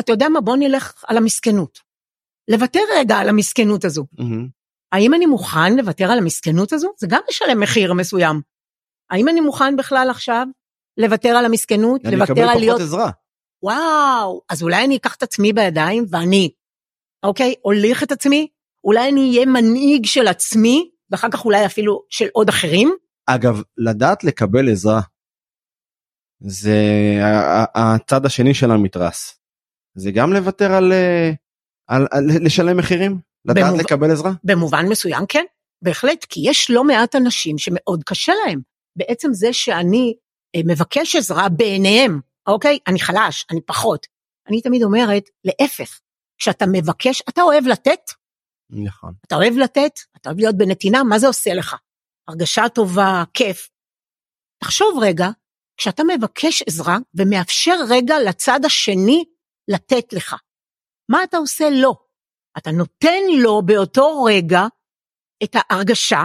אתה 0.01 0.13
יודע 0.13 0.29
מה, 0.29 0.41
בוא 0.41 0.57
נלך 0.57 1.05
על 1.07 1.17
המסכנות. 1.17 1.88
לוותר 2.49 2.81
רגע 2.97 3.17
על 3.17 3.29
המסכנות 3.29 3.85
הזו. 3.85 4.05
Mm-hmm. 4.21 4.49
האם 4.93 5.15
אני 5.15 5.27
מוכן 5.27 5.77
לוותר 5.77 6.05
על 6.05 6.19
המסכנות 6.19 6.73
הזו? 6.73 6.93
זה 6.99 7.07
גם 7.11 7.21
לשלם 7.29 7.61
מחיר 7.61 7.95
מסוים. 7.95 8.41
האם 9.11 9.29
אני 9.29 9.41
מוכן 9.41 9.77
בכלל 9.77 10.09
עכשיו 10.11 10.47
לוותר 10.97 11.29
על 11.29 11.45
המסכנות? 11.45 12.07
אני 12.07 12.17
לוותר 12.17 12.49
על 12.49 12.59
להיות... 12.59 12.81
עזרה. 12.81 13.11
וואו, 13.63 14.43
אז 14.49 14.63
אולי 14.63 14.85
אני 14.85 14.97
אקח 14.97 15.15
את 15.15 15.23
עצמי 15.23 15.53
בידיים 15.53 16.05
ואני, 16.11 16.51
אוקיי, 17.23 17.55
הוליך 17.63 18.03
את 18.03 18.13
עצמי, 18.13 18.49
אולי 18.85 19.09
אני 19.09 19.31
אהיה 19.31 19.47
מנהיג 19.47 20.07
של 20.07 20.29
עצמי, 20.29 20.91
ואחר 21.11 21.29
כך 21.31 21.45
אולי 21.45 21.67
אפילו 21.67 22.03
של 22.11 22.27
עוד 22.33 22.49
אחרים. 22.49 22.95
אגב, 23.27 23.63
לדעת 23.77 24.25
לקבל 24.25 24.71
עזרה 24.71 25.01
זה 26.41 26.79
הצד 27.75 28.27
השני 28.27 28.55
של 28.55 28.71
המתרס. 28.71 29.41
זה 29.95 30.11
גם 30.11 30.33
לוותר 30.33 30.73
על, 30.73 30.93
אה, 30.93 31.31
על, 31.89 32.07
על 32.11 32.25
לשלם 32.41 32.77
מחירים? 32.77 33.19
לדעת 33.45 33.65
במוב... 33.65 33.81
לקבל 33.81 34.11
עזרה? 34.11 34.33
במובן 34.45 34.87
מסוים 34.89 35.27
כן, 35.29 35.45
בהחלט, 35.85 36.25
כי 36.25 36.41
יש 36.45 36.71
לא 36.71 36.85
מעט 36.85 37.15
אנשים 37.17 37.59
שמאוד 37.59 38.05
קשה 38.05 38.33
להם. 38.47 38.61
בעצם 38.99 39.33
זה 39.33 39.53
שאני 39.53 40.15
אה, 40.57 40.61
מבקש 40.67 41.17
עזרה 41.17 41.49
בעיניהם, 41.49 42.21
אוקיי? 42.47 42.79
אני 42.87 43.01
חלש, 43.01 43.47
אני 43.51 43.61
פחות. 43.61 44.07
אני 44.49 44.61
תמיד 44.61 44.83
אומרת, 44.83 45.23
להפך, 45.45 46.01
כשאתה 46.41 46.65
מבקש, 46.73 47.23
אתה 47.29 47.43
אוהב 47.43 47.67
לתת? 47.67 48.01
נכון. 48.71 49.13
אתה 49.27 49.35
אוהב 49.35 49.55
לתת, 49.57 49.93
אתה 50.17 50.29
אוהב 50.29 50.39
להיות 50.39 50.57
בנתינה, 50.57 51.03
מה 51.03 51.19
זה 51.19 51.27
עושה 51.27 51.55
לך? 51.55 51.77
הרגשה 52.29 52.69
טובה, 52.69 53.25
כיף. 53.35 53.69
תחשוב 54.65 54.99
רגע, 55.03 55.29
כשאתה 55.77 56.03
מבקש 56.05 56.63
עזרה 56.63 56.97
ומאפשר 57.15 57.77
רגע 57.89 58.15
לצד 58.29 58.61
השני 58.65 59.25
לתת 59.69 60.13
לך, 60.13 60.37
מה 61.09 61.25
אתה 61.25 61.37
עושה 61.37 61.71
לו? 61.71 61.95
אתה 62.59 62.71
נותן 62.71 63.23
לו 63.43 63.63
באותו 63.63 64.23
רגע 64.23 64.67
את 65.45 65.51
ההרגשה 65.55 66.25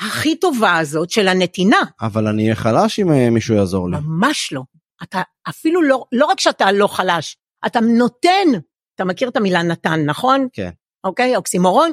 הכי 0.00 0.36
טובה 0.36 0.78
הזאת 0.78 1.10
של 1.10 1.28
הנתינה. 1.28 1.80
אבל 2.00 2.26
אני 2.26 2.42
אהיה 2.42 2.54
חלש 2.54 2.98
אם 2.98 3.12
אה, 3.12 3.30
מישהו 3.30 3.54
יעזור 3.54 3.90
לי. 3.90 3.96
ממש 3.96 4.52
לא. 4.52 4.62
אתה 5.02 5.22
אפילו 5.48 5.82
לא, 5.82 6.04
לא 6.12 6.26
רק 6.26 6.40
שאתה 6.40 6.72
לא 6.72 6.86
חלש, 6.86 7.36
אתה 7.66 7.80
נותן, 7.80 8.48
אתה 8.94 9.04
מכיר 9.04 9.28
את 9.28 9.36
המילה 9.36 9.62
נתן, 9.62 10.00
נכון? 10.06 10.48
כן. 10.52 10.70
אוקיי, 11.04 11.36
אוקסימורון. 11.36 11.92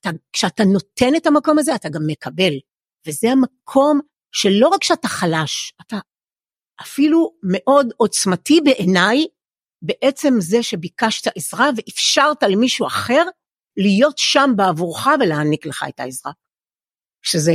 אתה, 0.00 0.10
כשאתה 0.32 0.64
נותן 0.64 1.14
את 1.16 1.26
המקום 1.26 1.58
הזה, 1.58 1.74
אתה 1.74 1.88
גם 1.88 2.02
מקבל. 2.06 2.52
וזה 3.06 3.28
המקום 3.30 4.00
שלא 4.32 4.68
רק 4.68 4.84
שאתה 4.84 5.08
חלש, 5.08 5.74
אתה 5.86 5.96
אפילו 6.80 7.30
מאוד 7.42 7.92
עוצמתי 7.96 8.60
בעיניי, 8.64 9.26
בעצם 9.86 10.34
זה 10.38 10.62
שביקשת 10.62 11.32
עזרה 11.36 11.70
ואפשרת 11.76 12.42
למישהו 12.42 12.86
אחר 12.86 13.22
להיות 13.76 14.18
שם 14.18 14.50
בעבורך 14.56 15.06
ולהעניק 15.20 15.66
לך 15.66 15.84
את 15.88 16.00
העזרה. 16.00 16.32
שזה, 17.22 17.52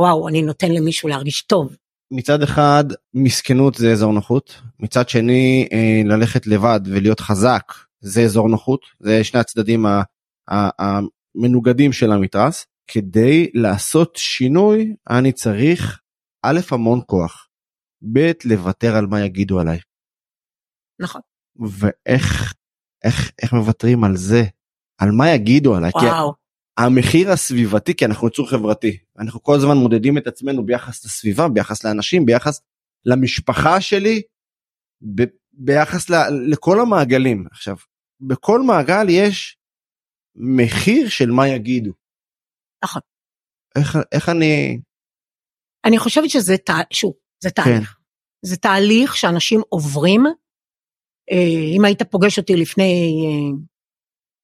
וואו, 0.00 0.28
אני 0.28 0.42
נותן 0.42 0.72
למישהו 0.72 1.08
להרגיש 1.08 1.42
טוב. 1.42 1.76
מצד 2.10 2.42
אחד, 2.42 2.84
מסכנות 3.14 3.74
זה 3.74 3.92
אזור 3.92 4.12
נוחות, 4.12 4.60
מצד 4.80 5.08
שני, 5.08 5.68
אה, 5.72 6.16
ללכת 6.16 6.46
לבד 6.46 6.80
ולהיות 6.86 7.20
חזק 7.20 7.72
זה 8.00 8.20
אזור 8.20 8.48
נוחות, 8.48 8.80
זה 9.00 9.24
שני 9.24 9.40
הצדדים 9.40 9.86
המנוגדים 10.48 11.92
של 11.92 12.12
המתרס. 12.12 12.66
כדי 12.90 13.50
לעשות 13.54 14.16
שינוי, 14.16 14.94
אני 15.10 15.32
צריך 15.32 16.00
א', 16.42 16.60
המון 16.70 17.00
כוח, 17.06 17.48
ב', 18.12 18.30
לוותר 18.44 18.96
על 18.96 19.06
מה 19.06 19.24
יגידו 19.24 19.60
עליי. 19.60 19.78
נכון. 21.00 21.20
ואיך 21.58 22.54
איך, 23.04 23.32
איך 23.42 23.52
מוותרים 23.52 24.04
על 24.04 24.16
זה? 24.16 24.42
על 24.98 25.10
מה 25.10 25.30
יגידו 25.30 25.74
עליי? 25.74 25.90
וואו. 25.94 26.32
כי 26.32 26.38
המחיר 26.84 27.30
הסביבתי, 27.30 27.96
כי 27.96 28.04
אנחנו 28.04 28.28
יצור 28.28 28.50
חברתי, 28.50 28.98
אנחנו 29.18 29.42
כל 29.42 29.54
הזמן 29.54 29.76
מודדים 29.76 30.18
את 30.18 30.26
עצמנו 30.26 30.66
ביחס 30.66 31.04
לסביבה, 31.04 31.48
ביחס 31.48 31.84
לאנשים, 31.84 32.26
ביחס 32.26 32.60
למשפחה 33.04 33.80
שלי, 33.80 34.22
ב, 35.14 35.22
ביחס 35.52 36.10
ל, 36.10 36.14
לכל 36.50 36.80
המעגלים. 36.80 37.46
עכשיו, 37.50 37.76
בכל 38.20 38.62
מעגל 38.62 39.06
יש 39.08 39.58
מחיר 40.36 41.08
של 41.08 41.30
מה 41.30 41.48
יגידו. 41.48 41.92
נכון. 42.84 43.02
איך, 43.78 43.98
איך 44.12 44.28
אני... 44.28 44.80
אני 45.84 45.98
חושבת 45.98 46.30
שזה, 46.30 46.54
שוב, 46.92 47.12
זה 47.42 47.50
תהליך. 47.50 47.90
כן. 47.90 47.98
זה 48.46 48.56
תהליך 48.56 49.16
שאנשים 49.16 49.60
עוברים. 49.68 50.24
אה, 51.30 51.76
אם 51.76 51.84
היית 51.84 52.02
פוגש 52.02 52.38
אותי 52.38 52.56
לפני 52.56 53.14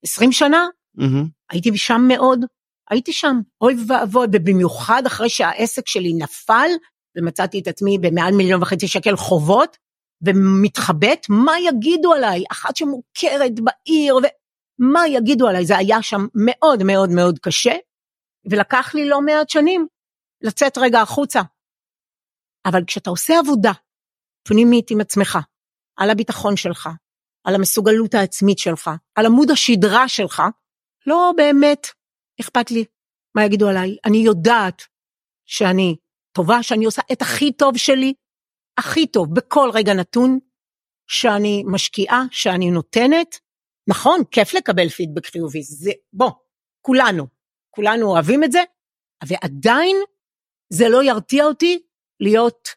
20 0.05 0.31
אה, 0.31 0.35
שנה, 0.35 0.67
mm-hmm. 0.99 1.29
הייתי 1.51 1.77
שם 1.77 2.01
מאוד, 2.09 2.45
הייתי 2.91 3.13
שם, 3.13 3.37
אוי 3.61 3.77
ואבוי, 3.89 4.27
ובמיוחד 4.33 5.03
אחרי 5.07 5.29
שהעסק 5.29 5.89
שלי 5.89 6.13
נפל, 6.13 6.71
ומצאתי 7.17 7.59
את 7.59 7.69
עצמי 7.69 7.99
במעל 7.99 8.35
מיליון 8.35 8.63
וחצי 8.63 8.89
שקל 8.89 9.17
חובות, 9.17 9.77
ומתחבט, 10.27 11.27
מה 11.29 11.53
יגידו 11.69 12.13
עליי? 12.13 12.45
אחת 12.53 12.77
שמוכרת 12.77 13.61
בעיר, 13.61 14.17
ומה 14.17 15.09
יגידו 15.09 15.49
עליי? 15.49 15.67
זה 15.67 15.77
היה 15.77 16.03
שם 16.03 16.27
מאוד 16.35 16.83
מאוד 16.83 17.11
מאוד 17.11 17.39
קשה, 17.39 17.75
ולקח 18.51 18.95
לי 18.95 19.09
לא 19.09 19.21
מעט 19.21 19.51
שנים 19.51 19.87
לצאת 20.43 20.79
רגע 20.79 21.01
החוצה. 21.01 21.41
אבל 22.67 22.85
כשאתה 22.87 23.11
עושה 23.11 23.39
עבודה 23.39 23.73
פנימית 24.49 24.91
עם 24.91 25.01
עצמך, 25.01 25.39
על 25.97 26.11
הביטחון 26.11 26.57
שלך, 26.57 26.89
על 27.45 27.55
המסוגלות 27.55 28.15
העצמית 28.15 28.59
שלך, 28.59 28.91
על 29.15 29.27
עמוד 29.27 29.51
השדרה 29.51 30.09
שלך, 30.09 30.43
לא 31.07 31.33
באמת 31.37 31.87
אכפת 32.41 32.71
לי 32.71 32.85
מה 33.35 33.45
יגידו 33.45 33.69
עליי. 33.69 33.97
אני 34.05 34.19
יודעת 34.19 34.83
שאני 35.47 35.97
טובה, 36.33 36.63
שאני 36.63 36.85
עושה 36.85 37.03
את 37.13 37.23
הכי 37.23 37.53
טוב 37.53 37.77
שלי, 37.77 38.15
הכי 38.79 39.07
טוב 39.07 39.35
בכל 39.35 39.71
רגע 39.75 39.95
נתון, 39.95 40.39
שאני 41.07 41.63
משקיעה, 41.67 42.23
שאני 42.31 42.71
נותנת. 42.71 43.41
נכון, 43.89 44.21
כיף 44.31 44.55
לקבל 44.55 44.89
פידבק 44.89 45.27
חיובי, 45.27 45.63
זה, 45.63 45.91
בוא, 46.13 46.31
כולנו, 46.81 47.27
כולנו 47.71 48.07
אוהבים 48.07 48.45
את 48.45 48.53
זה, 48.53 48.63
ועדיין 49.27 49.97
זה 50.73 50.89
לא 50.89 51.05
ירתיע 51.05 51.45
אותי 51.45 51.83
להיות 52.21 52.69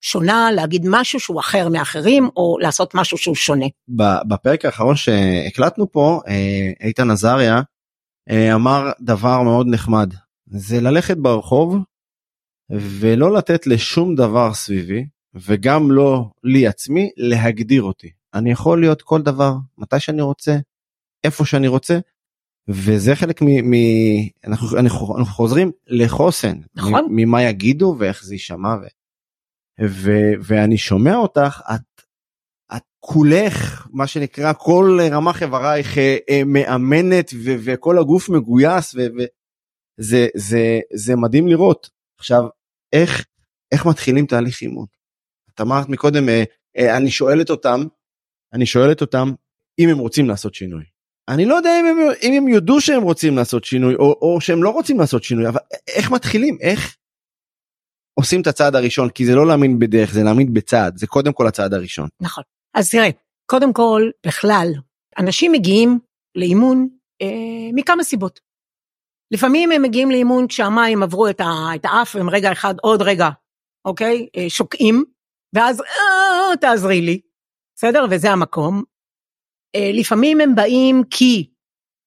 שונה, 0.00 0.50
להגיד 0.52 0.86
משהו 0.88 1.20
שהוא 1.20 1.40
אחר 1.40 1.68
מאחרים, 1.68 2.28
או 2.36 2.56
לעשות 2.60 2.94
משהו 2.94 3.18
שהוא 3.18 3.34
שונה. 3.34 3.66
בפרק 4.28 4.64
האחרון 4.64 4.96
שהקלטנו 4.96 5.92
פה, 5.92 6.20
אה, 6.28 6.70
איתן 6.80 7.10
עזריה 7.10 7.60
אה, 8.30 8.54
אמר 8.54 8.90
דבר 9.00 9.42
מאוד 9.42 9.66
נחמד, 9.70 10.14
זה 10.46 10.80
ללכת 10.80 11.16
ברחוב 11.16 11.76
ולא 12.70 13.34
לתת 13.34 13.66
לשום 13.66 14.14
דבר 14.14 14.54
סביבי, 14.54 15.06
וגם 15.34 15.90
לא 15.90 16.24
לי 16.44 16.66
עצמי, 16.66 17.10
להגדיר 17.16 17.82
אותי. 17.82 18.10
אני 18.34 18.50
יכול 18.50 18.80
להיות 18.80 19.02
כל 19.02 19.22
דבר, 19.22 19.54
מתי 19.78 20.00
שאני 20.00 20.22
רוצה, 20.22 20.56
איפה 21.24 21.44
שאני 21.44 21.68
רוצה, 21.68 21.98
וזה 22.68 23.16
חלק 23.16 23.42
מ... 23.42 23.46
מ 23.46 23.74
אנחנו, 24.46 24.78
אנחנו, 24.78 25.18
אנחנו 25.18 25.34
חוזרים 25.34 25.70
לחוסן, 25.86 26.58
נכון. 26.74 27.06
ממה 27.10 27.42
יגידו 27.42 27.96
ואיך 27.98 28.24
זה 28.24 28.34
יישמע. 28.34 28.74
ו... 28.82 28.86
ו, 29.86 30.10
ואני 30.40 30.78
שומע 30.78 31.16
אותך, 31.16 31.60
את, 31.74 32.02
את 32.76 32.82
כולך, 33.00 33.86
מה 33.92 34.06
שנקרא, 34.06 34.52
כל 34.52 34.98
רמ"ח 35.12 35.42
איברייך 35.42 35.98
אה, 35.98 36.16
אה, 36.30 36.42
מאמנת 36.46 37.30
ו, 37.44 37.54
וכל 37.64 37.98
הגוף 37.98 38.28
מגויס, 38.28 38.94
וזה 38.94 40.26
זה, 40.36 40.80
זה 40.94 41.16
מדהים 41.16 41.48
לראות. 41.48 41.90
עכשיו, 42.18 42.42
איך, 42.92 43.26
איך 43.72 43.86
מתחילים 43.86 44.26
תהליך 44.26 44.62
אימון? 44.62 44.86
את 45.54 45.60
אמרת 45.60 45.88
מקודם, 45.88 46.28
אה, 46.28 46.96
אני 46.96 47.10
שואלת 47.10 47.50
אותם, 47.50 47.80
אני 48.52 48.66
שואלת 48.66 49.00
אותם 49.00 49.32
אם 49.78 49.88
הם 49.88 49.98
רוצים 49.98 50.28
לעשות 50.28 50.54
שינוי. 50.54 50.84
אני 51.28 51.44
לא 51.44 51.54
יודע 51.54 51.80
אם 51.80 51.86
הם, 51.86 51.98
אם 52.22 52.32
הם 52.32 52.48
יודו 52.48 52.80
שהם 52.80 53.02
רוצים 53.02 53.36
לעשות 53.36 53.64
שינוי 53.64 53.94
או, 53.94 54.18
או 54.22 54.40
שהם 54.40 54.62
לא 54.62 54.70
רוצים 54.70 55.00
לעשות 55.00 55.24
שינוי 55.24 55.48
אבל 55.48 55.60
איך 55.96 56.10
מתחילים 56.10 56.58
איך 56.60 56.96
עושים 58.18 58.40
את 58.40 58.46
הצעד 58.46 58.74
הראשון 58.74 59.10
כי 59.10 59.26
זה 59.26 59.34
לא 59.34 59.46
להאמין 59.46 59.78
בדרך 59.78 60.12
זה 60.12 60.22
להאמין 60.22 60.54
בצעד 60.54 60.96
זה 60.96 61.06
קודם 61.06 61.32
כל 61.32 61.46
הצעד 61.46 61.74
הראשון. 61.74 62.08
נכון 62.20 62.44
אז 62.74 62.90
תראה 62.90 63.10
קודם 63.46 63.72
כל 63.72 64.10
בכלל 64.26 64.68
אנשים 65.18 65.52
מגיעים 65.52 65.98
לאימון 66.34 66.88
אה, 67.22 67.70
מכמה 67.74 68.04
סיבות. 68.04 68.40
לפעמים 69.30 69.72
הם 69.72 69.82
מגיעים 69.82 70.10
לאימון 70.10 70.46
כשהמים 70.48 71.02
עברו 71.02 71.28
את, 71.28 71.40
ה, 71.40 71.74
את 71.74 71.84
האף 71.84 72.16
הם 72.16 72.30
רגע 72.30 72.52
אחד 72.52 72.74
עוד 72.82 73.02
רגע 73.02 73.28
אוקיי 73.84 74.28
אה, 74.36 74.44
שוקעים 74.48 75.04
ואז 75.54 75.80
אה, 75.80 76.56
תעזרי 76.60 77.00
לי 77.00 77.20
בסדר 77.76 78.06
וזה 78.10 78.30
המקום 78.30 78.82
אה, 79.76 79.90
לפעמים 79.94 80.40
הם 80.40 80.54
באים 80.54 81.02
כי 81.10 81.50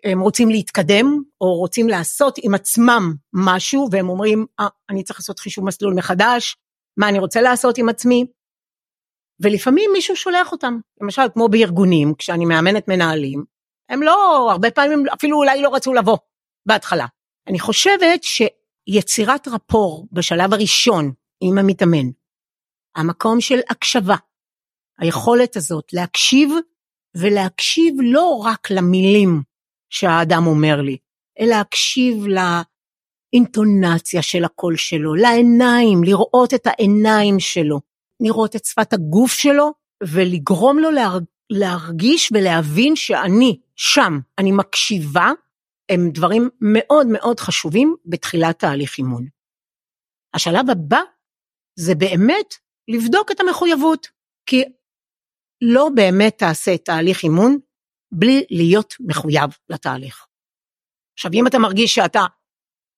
הם 0.04 0.20
רוצים 0.20 0.50
להתקדם 0.50 1.24
או 1.42 1.54
רוצים 1.56 1.88
לעשות 1.90 2.40
עם 2.44 2.54
עצמם 2.54 3.14
משהו 3.34 3.88
והם 3.92 4.10
אומרים 4.10 4.46
אה, 4.60 4.68
אני 4.90 5.04
צריך 5.04 5.20
לעשות 5.20 5.40
חישוב 5.40 5.66
מסלול 5.66 5.94
מחדש 5.94 6.58
מה 6.98 7.10
אני 7.10 7.20
רוצה 7.20 7.42
לעשות 7.42 7.78
עם 7.78 7.90
עצמי? 7.90 8.26
ולפעמים 9.40 9.90
מישהו 9.94 10.16
שולח 10.16 10.52
אותם. 10.52 10.80
למשל 11.02 11.22
כמו 11.34 11.50
בארגונים 11.50 12.14
כשאני 12.18 12.46
מאמנת 12.46 12.88
מנהלים 12.88 13.46
הם 13.90 14.04
לא 14.04 14.48
הרבה 14.52 14.72
פעמים 14.72 15.04
אפילו 15.14 15.38
אולי 15.38 15.62
לא 15.62 15.76
רצו 15.76 15.94
לבוא 15.94 16.18
בהתחלה. 16.66 17.06
אני 17.48 17.60
חושבת 17.60 18.24
שיצירת 18.24 19.48
רפור 19.48 20.08
בשלב 20.12 20.54
הראשון 20.54 21.12
עם 21.42 21.58
המתאמן 21.58 22.10
המקום 22.96 23.42
של 23.42 23.60
הקשבה 23.70 24.16
היכולת 25.00 25.56
הזאת 25.56 25.94
להקשיב 25.94 26.50
ולהקשיב 27.18 27.96
לא 28.02 28.42
רק 28.46 28.72
למילים 28.72 29.42
שהאדם 29.92 30.48
אומר 30.48 30.82
לי, 30.82 30.98
אלא 31.40 31.50
להקשיב 31.50 32.26
לאינטונציה 33.34 34.22
של 34.22 34.44
הקול 34.44 34.78
שלו, 34.78 35.16
לעיניים, 35.16 36.04
לראות 36.04 36.54
את 36.54 36.68
העיניים 36.68 37.40
שלו. 37.40 37.80
לראות 38.22 38.56
את 38.56 38.66
שפת 38.66 38.94
הגוף 38.94 39.32
שלו 39.34 39.74
ולגרום 40.04 40.80
לו 40.80 40.92
להרג, 40.92 41.24
להרגיש 41.50 42.32
ולהבין 42.32 42.96
שאני 42.96 43.60
שם, 43.76 44.20
אני 44.40 44.52
מקשיבה, 44.52 45.32
הם 45.90 46.10
דברים 46.14 46.50
מאוד 46.62 47.08
מאוד 47.08 47.40
חשובים 47.40 47.96
בתחילת 48.06 48.60
תהליך 48.60 48.98
אימון. 48.98 49.26
השלב 50.34 50.70
הבא 50.70 51.02
זה 51.80 51.96
באמת 51.96 52.54
לבדוק 52.88 53.32
את 53.32 53.40
המחויבות, 53.40 54.08
כי 54.46 54.64
לא 55.62 55.90
באמת 55.96 56.38
תעשה 56.38 56.78
תהליך 56.78 57.24
אימון 57.24 57.58
בלי 58.12 58.46
להיות 58.50 58.96
מחויב 59.00 59.50
לתהליך. 59.70 60.26
עכשיו 61.18 61.32
אם 61.34 61.48
אתה 61.48 61.60
מרגיש 61.60 61.96
שאתה, 61.96 62.26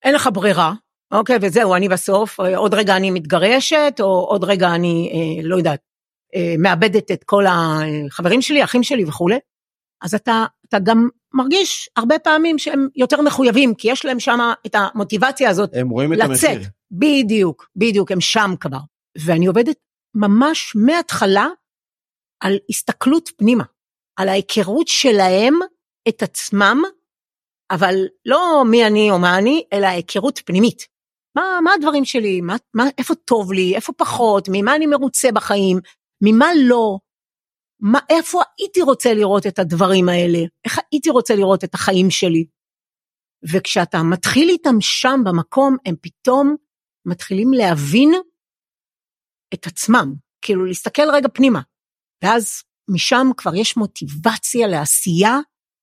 אין 0.03 0.15
לך 0.15 0.29
ברירה, 0.33 0.73
אוקיי, 1.13 1.37
וזהו, 1.41 1.75
אני 1.75 1.89
בסוף, 1.89 2.39
עוד 2.39 2.73
רגע 2.73 2.97
אני 2.97 3.11
מתגרשת, 3.11 3.97
או 3.99 4.05
עוד 4.05 4.43
רגע 4.43 4.75
אני, 4.75 5.11
אה, 5.13 5.47
לא 5.47 5.55
יודעת, 5.55 5.79
אה, 6.35 6.55
מאבדת 6.57 7.11
את 7.11 7.23
כל 7.23 7.43
החברים 7.47 8.41
שלי, 8.41 8.63
אחים 8.63 8.83
שלי 8.83 9.05
וכולי, 9.05 9.37
אז 10.03 10.15
אתה, 10.15 10.45
אתה 10.67 10.77
גם 10.79 11.09
מרגיש 11.33 11.89
הרבה 11.95 12.19
פעמים 12.19 12.59
שהם 12.59 12.87
יותר 12.95 13.21
מחויבים, 13.21 13.75
כי 13.75 13.91
יש 13.91 14.05
להם 14.05 14.19
שם 14.19 14.39
את 14.65 14.75
המוטיבציה 14.75 15.49
הזאת 15.49 15.69
הם 15.73 15.89
רואים 15.89 16.13
את 16.13 16.17
לצאת. 16.17 16.49
המחיר. 16.49 16.69
בדיוק, 16.91 17.69
בדיוק, 17.75 18.11
הם 18.11 18.21
שם 18.21 18.51
כבר. 18.59 18.79
ואני 19.25 19.45
עובדת 19.45 19.77
ממש 20.15 20.73
מההתחלה 20.75 21.47
על 22.39 22.57
הסתכלות 22.69 23.29
פנימה, 23.37 23.63
על 24.15 24.29
ההיכרות 24.29 24.87
שלהם 24.87 25.53
את 26.09 26.23
עצמם, 26.23 26.81
אבל 27.71 27.95
לא 28.25 28.63
מי 28.71 28.87
אני 28.87 29.11
או 29.11 29.19
מה 29.19 29.37
אני, 29.37 29.63
אלא 29.73 29.87
היכרות 29.87 30.39
פנימית. 30.45 30.87
מה, 31.35 31.59
מה 31.63 31.73
הדברים 31.73 32.05
שלי, 32.05 32.41
מה, 32.41 32.55
מה, 32.73 32.83
איפה 32.97 33.15
טוב 33.15 33.53
לי, 33.53 33.75
איפה 33.75 33.93
פחות, 33.93 34.47
ממה 34.51 34.75
אני 34.75 34.85
מרוצה 34.85 35.31
בחיים, 35.31 35.77
ממה 36.23 36.47
לא, 36.67 36.97
מה, 37.79 37.99
איפה 38.09 38.41
הייתי 38.59 38.81
רוצה 38.81 39.13
לראות 39.13 39.47
את 39.47 39.59
הדברים 39.59 40.09
האלה, 40.09 40.39
איך 40.65 40.79
הייתי 40.91 41.09
רוצה 41.09 41.35
לראות 41.35 41.63
את 41.63 41.73
החיים 41.73 42.09
שלי. 42.09 42.45
וכשאתה 43.51 43.97
מתחיל 44.03 44.49
איתם 44.49 44.81
שם 44.81 45.19
במקום, 45.25 45.77
הם 45.85 45.95
פתאום 46.01 46.55
מתחילים 47.05 47.53
להבין 47.53 48.11
את 49.53 49.67
עצמם, 49.67 50.13
כאילו 50.41 50.65
להסתכל 50.65 51.09
רגע 51.13 51.27
פנימה. 51.33 51.61
ואז 52.23 52.63
משם 52.89 53.27
כבר 53.37 53.55
יש 53.55 53.77
מוטיבציה 53.77 54.67
לעשייה 54.67 55.39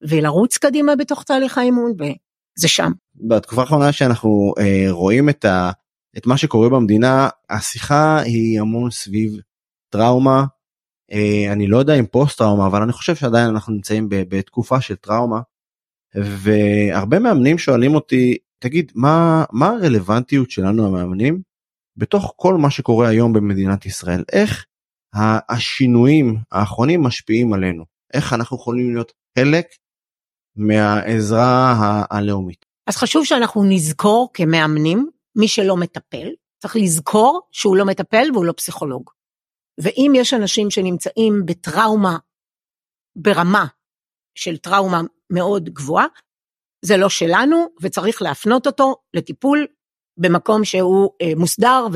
ולרוץ 0.09 0.59
קדימה 0.59 0.97
בתוך 0.97 1.23
תהליך 1.23 1.59
האימון, 1.59 1.93
וזה 1.93 2.69
שם. 2.69 2.93
בתקופה 3.29 3.61
האחרונה 3.61 3.93
שאנחנו 3.93 4.55
אה, 4.59 4.87
רואים 4.91 5.29
את, 5.29 5.45
ה, 5.45 5.71
את 6.17 6.27
מה 6.27 6.37
שקורה 6.37 6.69
במדינה, 6.69 7.29
השיחה 7.51 8.19
היא 8.21 8.61
המון 8.61 8.91
סביב 8.91 9.41
טראומה. 9.93 10.45
אה, 11.13 11.53
אני 11.53 11.67
לא 11.67 11.79
יודע 11.79 11.95
אם 11.95 12.07
פוסט 12.07 12.39
טראומה, 12.39 12.67
אבל 12.67 12.83
אני 12.83 12.93
חושב 12.93 13.15
שעדיין 13.15 13.49
אנחנו 13.49 13.73
נמצאים 13.73 14.09
ב, 14.09 14.15
בתקופה 14.29 14.81
של 14.81 14.97
טראומה. 14.97 15.41
והרבה 16.15 17.19
מאמנים 17.19 17.59
שואלים 17.59 17.95
אותי, 17.95 18.37
תגיד, 18.59 18.93
מה, 18.95 19.45
מה 19.53 19.69
הרלוונטיות 19.69 20.51
שלנו 20.51 20.87
המאמנים 20.87 21.43
בתוך 21.97 22.35
כל 22.37 22.55
מה 22.55 22.71
שקורה 22.71 23.09
היום 23.09 23.33
במדינת 23.33 23.87
ישראל? 23.87 24.25
איך 24.33 24.67
השינויים 25.49 26.37
האחרונים 26.53 27.03
משפיעים 27.03 27.53
עלינו? 27.53 27.85
איך 28.15 28.33
אנחנו 28.33 28.57
יכולים 28.57 28.95
להיות 28.95 29.13
חלק 29.39 29.67
מהעזרה 30.57 32.05
הלאומית? 32.11 32.67
אז 32.87 32.97
חשוב 32.97 33.25
שאנחנו 33.25 33.65
נזכור 33.65 34.31
כמאמנים, 34.35 35.11
מי 35.37 35.49
שלא 35.49 35.77
מטפל, 35.77 36.29
צריך 36.63 36.77
לזכור 36.77 37.41
שהוא 37.53 37.77
לא 37.77 37.85
מטפל 37.85 38.29
והוא 38.33 38.45
לא 38.45 38.53
פסיכולוג. 38.53 39.11
ואם 39.81 40.13
יש 40.15 40.35
אנשים 40.35 40.71
שנמצאים 40.71 41.43
בטראומה 41.47 42.19
ברמה 43.17 43.67
של 44.35 44.57
טראומה 44.57 45.01
מאוד 45.33 45.69
גבוהה, 45.69 46.07
זה 46.85 46.97
לא 46.97 47.09
שלנו 47.09 47.67
וצריך 47.83 48.23
להפנות 48.23 48.67
אותו 48.67 48.97
לטיפול 49.15 49.67
במקום 50.17 50.65
שהוא 50.65 51.11
אה, 51.23 51.33
מוסדר 51.37 51.87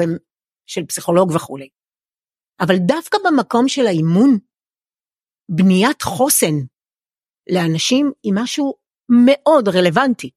של 0.66 0.86
פסיכולוג 0.86 1.30
וכולי. 1.34 1.68
אבל 2.60 2.74
דווקא 2.86 3.18
במקום 3.24 3.68
של 3.68 3.86
האימון, 3.86 4.38
בניית 5.50 6.02
חוסן 6.02 6.54
לאנשים 7.52 8.12
היא 8.22 8.32
משהו 8.36 8.74
מאוד 9.26 9.68
רלוונטי. 9.68 10.30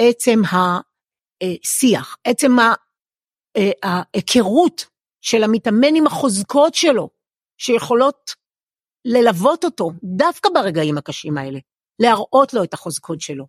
עצם 0.00 0.40
השיח, 0.44 2.16
עצם 2.24 2.50
אה, 3.56 3.70
ההיכרות 3.82 4.86
של 5.20 5.42
המתאמן 5.44 5.94
עם 5.96 6.06
החוזקות 6.06 6.74
שלו, 6.74 7.10
שיכולות 7.60 8.30
ללוות 9.04 9.64
אותו 9.64 9.90
דווקא 10.04 10.48
ברגעים 10.54 10.98
הקשים 10.98 11.38
האלה, 11.38 11.58
להראות 12.02 12.54
לו 12.54 12.64
את 12.64 12.74
החוזקות 12.74 13.20
שלו, 13.20 13.46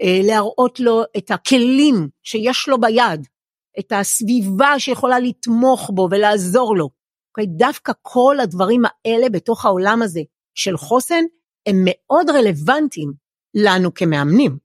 אה, 0.00 0.20
להראות 0.28 0.80
לו 0.80 1.02
את 1.16 1.30
הכלים 1.30 2.08
שיש 2.22 2.68
לו 2.68 2.80
ביד, 2.80 3.26
את 3.78 3.92
הסביבה 3.92 4.78
שיכולה 4.78 5.18
לתמוך 5.18 5.90
בו 5.94 6.08
ולעזור 6.10 6.76
לו. 6.76 6.97
Okay, 7.40 7.46
דווקא 7.46 7.92
כל 8.02 8.36
הדברים 8.40 8.82
האלה 8.84 9.28
בתוך 9.28 9.64
העולם 9.64 10.02
הזה 10.02 10.20
של 10.54 10.76
חוסן 10.76 11.24
הם 11.66 11.76
מאוד 11.84 12.30
רלוונטיים 12.30 13.12
לנו 13.54 13.94
כמאמנים. 13.94 14.58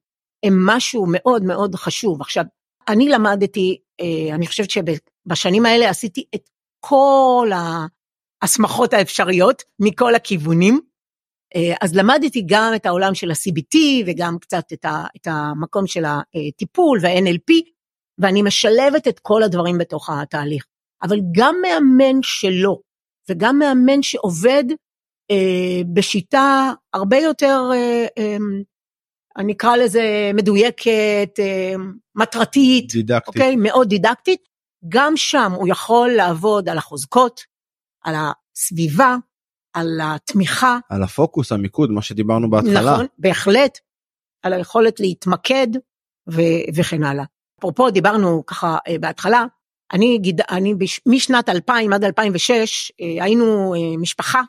הם 0.45 0.65
משהו 0.65 1.05
מאוד 1.09 1.43
מאוד 1.43 1.75
חשוב. 1.75 2.21
עכשיו, 2.21 2.43
אני 2.87 3.09
למדתי, 3.09 3.77
אה, 4.01 4.35
אני 4.35 4.47
חושבת 4.47 4.69
שבשנים 4.69 5.65
האלה 5.65 5.89
עשיתי 5.89 6.25
את 6.35 6.49
כל 6.79 7.49
ההסמכות 8.41 8.93
האפשריות 8.93 9.63
מכל 9.79 10.15
הכיוונים. 10.15 10.79
אה, 11.55 11.75
אז 11.81 11.95
למדתי 11.95 12.43
גם 12.45 12.71
את 12.75 12.85
העולם 12.85 13.15
של 13.15 13.31
ה-CBT 13.31 13.77
וגם 14.07 14.39
קצת 14.39 14.73
את, 14.73 14.85
ה, 14.85 15.03
את 15.15 15.27
המקום 15.27 15.87
של 15.87 16.03
הטיפול 16.05 16.99
וה-NLP, 17.01 17.53
ואני 18.17 18.41
משלבת 18.41 19.07
את 19.07 19.19
כל 19.19 19.43
הדברים 19.43 19.77
בתוך 19.77 20.09
התהליך. 20.09 20.65
אבל 21.03 21.17
גם 21.31 21.55
מאמן 21.61 22.19
שלא, 22.21 22.77
וגם 23.29 23.59
מאמן 23.59 24.01
שעובד 24.01 24.63
אה, 25.31 25.81
בשיטה 25.93 26.71
הרבה 26.93 27.17
יותר, 27.17 27.61
אה, 27.73 28.05
אה, 28.17 28.37
אני 29.37 29.53
אקרא 29.53 29.75
לזה 29.75 30.31
מדויקת, 30.33 31.39
אה, 31.39 31.73
מטרתית, 32.15 32.91
דידקטית. 32.93 33.27
אוקיי? 33.27 33.55
מאוד 33.55 33.89
דידקטית, 33.89 34.47
גם 34.89 35.13
שם 35.17 35.51
הוא 35.55 35.67
יכול 35.67 36.11
לעבוד 36.11 36.69
על 36.69 36.77
החוזקות, 36.77 37.41
על 38.03 38.15
הסביבה, 38.15 39.15
על 39.73 39.99
התמיכה. 40.03 40.79
על 40.89 41.03
הפוקוס, 41.03 41.51
המיקוד, 41.51 41.91
מה 41.91 42.01
שדיברנו 42.01 42.49
בהתחלה. 42.49 42.93
נכון, 42.93 43.05
בהחלט, 43.17 43.79
על 44.43 44.53
היכולת 44.53 44.99
להתמקד 44.99 45.67
ו- 46.31 46.63
וכן 46.75 47.03
הלאה. 47.03 47.23
אפרופו 47.59 47.89
דיברנו 47.89 48.45
ככה 48.45 48.77
אה, 48.87 48.95
בהתחלה, 48.99 49.45
אני, 49.93 50.17
גיד, 50.17 50.41
אני 50.49 50.75
בש, 50.75 51.01
משנת 51.05 51.49
2000 51.49 51.93
עד 51.93 52.03
2006 52.03 52.91
אה, 53.01 53.23
היינו 53.23 53.73
אה, 53.75 53.97
משפחה 53.97 54.41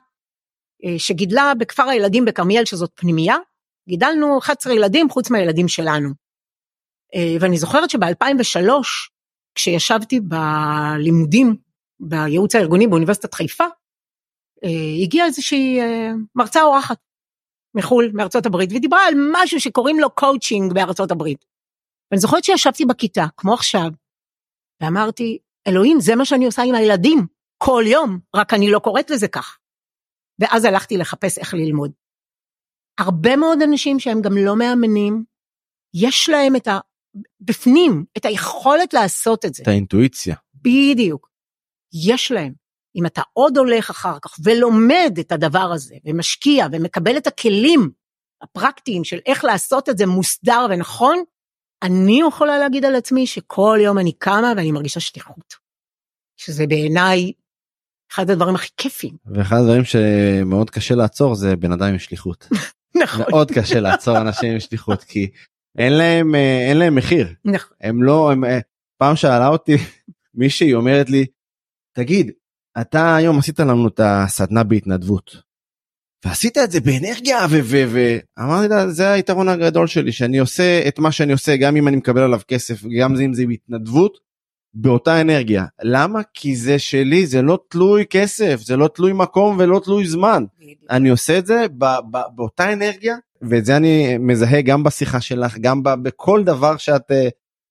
שגידלה 0.99 1.53
בכפר 1.59 1.83
הילדים 1.83 2.25
בכרמיאל 2.25 2.65
שזאת 2.65 2.91
פנימייה, 2.95 3.37
גידלנו 3.89 4.39
11 4.39 4.75
ילדים 4.75 5.11
חוץ 5.11 5.31
מהילדים 5.31 5.69
שלנו. 5.69 6.11
ואני 7.41 7.59
זוכרת 7.59 7.91
שב-2003 7.91 8.71
כשישבתי 9.55 10.21
בלימודים 10.21 11.57
בייעוץ 12.01 12.55
הארגוני 12.55 12.87
באוניברסיטת 12.87 13.35
חיפה, 13.35 13.65
הגיעה 15.03 15.27
איזושהי 15.27 15.79
מרצה 16.35 16.63
אורחת 16.63 16.99
מחו"ל, 17.75 18.11
מארצות 18.15 18.47
הברית, 18.47 18.71
ודיברה 18.73 19.07
על 19.07 19.15
משהו 19.33 19.61
שקוראים 19.61 20.01
לו 20.01 20.11
קואוצ'ינג 20.11 20.73
בארצות 20.73 21.11
הברית. 21.11 21.45
ואני 22.11 22.21
זוכרת 22.21 22.45
שישבתי 22.45 22.85
בכיתה, 22.85 23.25
כמו 23.37 23.55
עכשיו, 23.55 23.89
ואמרתי, 24.83 25.39
אלוהים, 25.69 26.01
זה 26.01 26.17
מה 26.17 26.25
שאני 26.25 26.47
עושה 26.47 26.63
עם 26.63 26.75
הילדים, 26.75 27.27
כל 27.59 27.85
יום, 27.87 28.19
רק 28.37 28.55
אני 28.55 28.71
לא 28.71 28.79
קוראת 28.79 29.11
לזה 29.11 29.29
כך. 29.29 29.59
ואז 30.39 30.65
הלכתי 30.65 30.97
לחפש 30.97 31.39
איך 31.39 31.55
ללמוד. 31.55 31.93
הרבה 32.99 33.37
מאוד 33.37 33.63
אנשים 33.63 34.01
שהם 34.01 34.23
גם 34.23 34.37
לא 34.37 34.57
מאמנים, 34.57 35.25
יש 35.95 36.29
להם 36.29 36.57
את 36.57 36.69
ה... 36.69 36.79
בפנים, 37.41 38.05
את 38.17 38.25
היכולת 38.25 38.95
לעשות 38.95 39.45
את 39.45 39.55
זה. 39.55 39.63
את 39.63 39.69
האינטואיציה. 39.69 40.37
בדיוק. 40.55 41.31
יש 42.07 42.33
להם. 42.33 42.53
אם 42.97 43.07
אתה 43.07 43.23
עוד 43.33 43.59
הולך 43.59 43.91
אחר 43.91 44.19
כך 44.23 44.37
ולומד 44.45 45.17
את 45.21 45.33
הדבר 45.33 45.71
הזה, 45.75 45.95
ומשקיע 46.05 46.67
ומקבל 46.73 47.17
את 47.17 47.27
הכלים 47.27 47.91
הפרקטיים 48.43 49.05
של 49.05 49.19
איך 49.27 49.45
לעשות 49.45 49.89
את 49.89 49.99
זה 49.99 50.07
מוסדר 50.07 50.67
ונכון, 50.71 51.25
אני 51.85 52.21
יכולה 52.29 52.59
להגיד 52.59 52.85
על 52.85 52.95
עצמי 52.95 53.27
שכל 53.27 53.79
יום 53.83 53.99
אני 53.99 54.13
קמה 54.13 54.53
ואני 54.57 54.73
מרגישה 54.73 55.01
שליחות. 55.01 55.55
שזה 56.37 56.67
בעיניי 56.67 57.33
אחד 58.13 58.31
הדברים 58.31 58.55
הכי 58.55 58.69
כיפים. 58.77 59.17
ואחד 59.27 59.57
הדברים 59.57 59.85
שמאוד 59.85 60.71
קשה 60.71 60.95
לעצור 60.95 61.35
זה 61.35 61.57
בן 61.57 61.73
אדם 61.73 61.87
עם 61.87 61.99
שליחות. 61.99 62.49
נכון. 63.03 63.25
מאוד 63.31 63.51
קשה 63.51 63.81
לעצור 63.81 64.19
אנשים 64.19 64.53
עם 64.53 64.61
שליחות 64.61 65.05
כי 65.05 65.31
אין 65.79 65.93
להם 65.93 66.35
אה, 66.35 66.69
אין 66.69 66.77
להם 66.77 66.95
מחיר. 66.95 67.29
נכון. 67.45 67.77
הם 67.81 68.03
לא 68.03 68.33
הם, 68.33 68.45
אה, 68.45 68.59
פעם 68.99 69.17
שאלה 69.17 69.49
אותי 69.49 69.77
מישהי 70.35 70.75
אומרת 70.75 71.11
לי 71.11 71.27
תגיד 71.97 72.31
אתה 72.81 73.17
היום 73.17 73.39
עשית 73.39 73.61
לנו 73.61 73.89
את 73.89 74.01
הסדנה 74.05 74.63
בהתנדבות. 74.65 75.37
ועשית 76.25 76.59
את 76.59 76.71
זה 76.71 76.81
באנרגיה 76.81 77.47
ואמרתי 77.51 78.69
לה 78.69 78.89
זה 78.89 79.13
היתרון 79.13 79.49
הגדול 79.49 79.87
שלי 79.87 80.13
שאני 80.13 80.39
עושה 80.39 80.89
את 80.89 80.99
מה 80.99 81.13
שאני 81.13 81.33
עושה 81.33 81.57
גם 81.57 81.77
אם 81.77 81.89
אני 81.89 81.97
מקבל 81.97 82.23
עליו 82.23 82.41
כסף 82.49 82.83
גם 83.01 83.17
אם 83.17 83.35
זה 83.35 83.47
בהתנדבות 83.47 84.19
באותה 84.75 85.21
אנרגיה. 85.21 85.65
למה? 85.83 86.21
כי 86.35 86.57
זה 86.57 86.79
שלי 86.79 87.27
זה 87.27 87.43
לא 87.43 87.59
תלוי 87.71 88.05
כסף 88.11 88.61
זה 88.65 88.77
לא 88.77 88.89
תלוי 88.89 89.13
מקום 89.13 89.57
ולא 89.59 89.81
תלוי 89.85 90.07
זמן. 90.07 90.45
אני 90.91 91.09
עושה 91.09 91.39
את 91.39 91.47
זה 91.47 91.67
באותה 92.35 92.73
אנרגיה 92.73 93.17
ואת 93.43 93.65
זה 93.65 93.77
אני 93.77 94.19
מזהה 94.19 94.63
גם 94.63 94.83
בשיחה 94.83 95.21
שלך 95.21 95.59
גם 95.59 95.83
בכל 95.83 96.45
דבר 96.45 96.77
שאת 96.77 97.11
uh, 97.11 97.31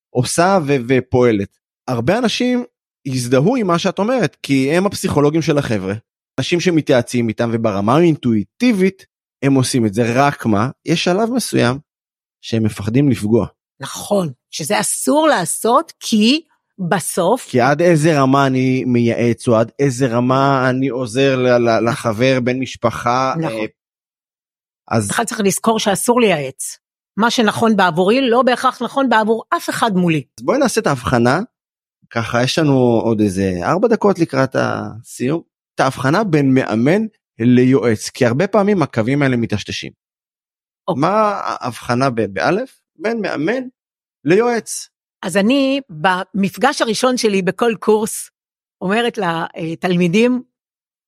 עושה 0.10 0.60
ופועלת. 0.88 1.58
הרבה 1.88 2.18
אנשים 2.18 2.64
יזדהו 3.06 3.56
עם 3.56 3.68
מה 3.68 3.80
שאת 3.80 4.00
אומרת 4.00 4.38
כי 4.44 4.72
הם 4.72 4.86
הפסיכולוגים 4.86 5.42
של 5.42 5.58
החבר'ה 5.58 5.94
אנשים 6.40 6.60
שמתייעצים 6.60 7.30
איתם 7.30 7.50
וברמה 7.54 7.96
האינטואיטיבית 7.96 9.06
הם 9.44 9.54
עושים 9.54 9.86
את 9.86 9.94
זה 9.94 10.02
רק 10.16 10.46
מה 10.46 10.70
יש 10.86 11.04
שלב 11.04 11.30
מסוים 11.36 11.80
שהם 12.42 12.64
מפחדים 12.64 13.10
לפגוע. 13.10 13.48
נכון 13.82 14.32
שזה 14.52 14.80
אסור 14.80 15.28
לעשות 15.28 15.94
כי 16.00 16.42
בסוף 16.90 17.48
כי 17.50 17.62
עד 17.62 17.82
איזה 17.82 18.22
רמה 18.22 18.48
אני 18.48 18.84
מייעץ 18.88 19.48
או 19.48 19.56
עד 19.56 19.72
איזה 19.80 20.08
רמה 20.08 20.70
אני 20.70 20.88
עוזר 20.88 21.38
לחבר 21.86 22.40
בן 22.44 22.60
משפחה. 22.60 23.34
נכון. 23.38 23.60
אה, 23.60 23.66
אז 24.92 25.12
אחד 25.12 25.24
צריך 25.24 25.42
לזכור 25.44 25.80
שאסור 25.80 26.22
לייעץ. 26.22 26.78
מה 27.18 27.32
שנכון 27.32 27.76
בעבורי 27.76 28.30
לא 28.30 28.42
בהכרח 28.42 28.82
נכון 28.82 29.10
בעבור 29.10 29.44
אף 29.58 29.70
אחד 29.70 29.92
מולי. 29.96 30.24
אז 30.40 30.46
בואי 30.46 30.58
נעשה 30.58 30.82
את 30.82 30.88
ההבחנה 30.88 31.40
ככה 32.10 32.44
יש 32.44 32.60
לנו 32.60 32.74
עוד 33.04 33.22
איזה 33.22 33.52
ארבע 33.64 33.88
דקות 33.88 34.20
לקראת 34.20 34.56
הסיום 34.60 35.42
את 35.76 35.80
ההבחנה 35.80 36.24
בין 36.24 36.54
מאמן 36.54 37.02
ליועץ 37.40 38.10
כי 38.10 38.26
הרבה 38.26 38.48
פעמים 38.48 38.82
הקווים 38.82 39.22
האלה 39.22 39.38
מטשטשים. 39.38 39.92
אוקיי. 40.88 41.02
מה 41.02 41.42
ההבחנה 41.44 42.10
באלף 42.10 42.82
בין 42.96 43.22
מאמן 43.22 43.64
ליועץ. 44.26 44.90
אז 45.26 45.38
אני 45.38 45.82
במפגש 45.90 46.82
הראשון 46.82 47.18
שלי 47.18 47.42
בכל 47.42 47.72
קורס 47.80 48.30
אומרת 48.82 49.18
לתלמידים 49.18 50.44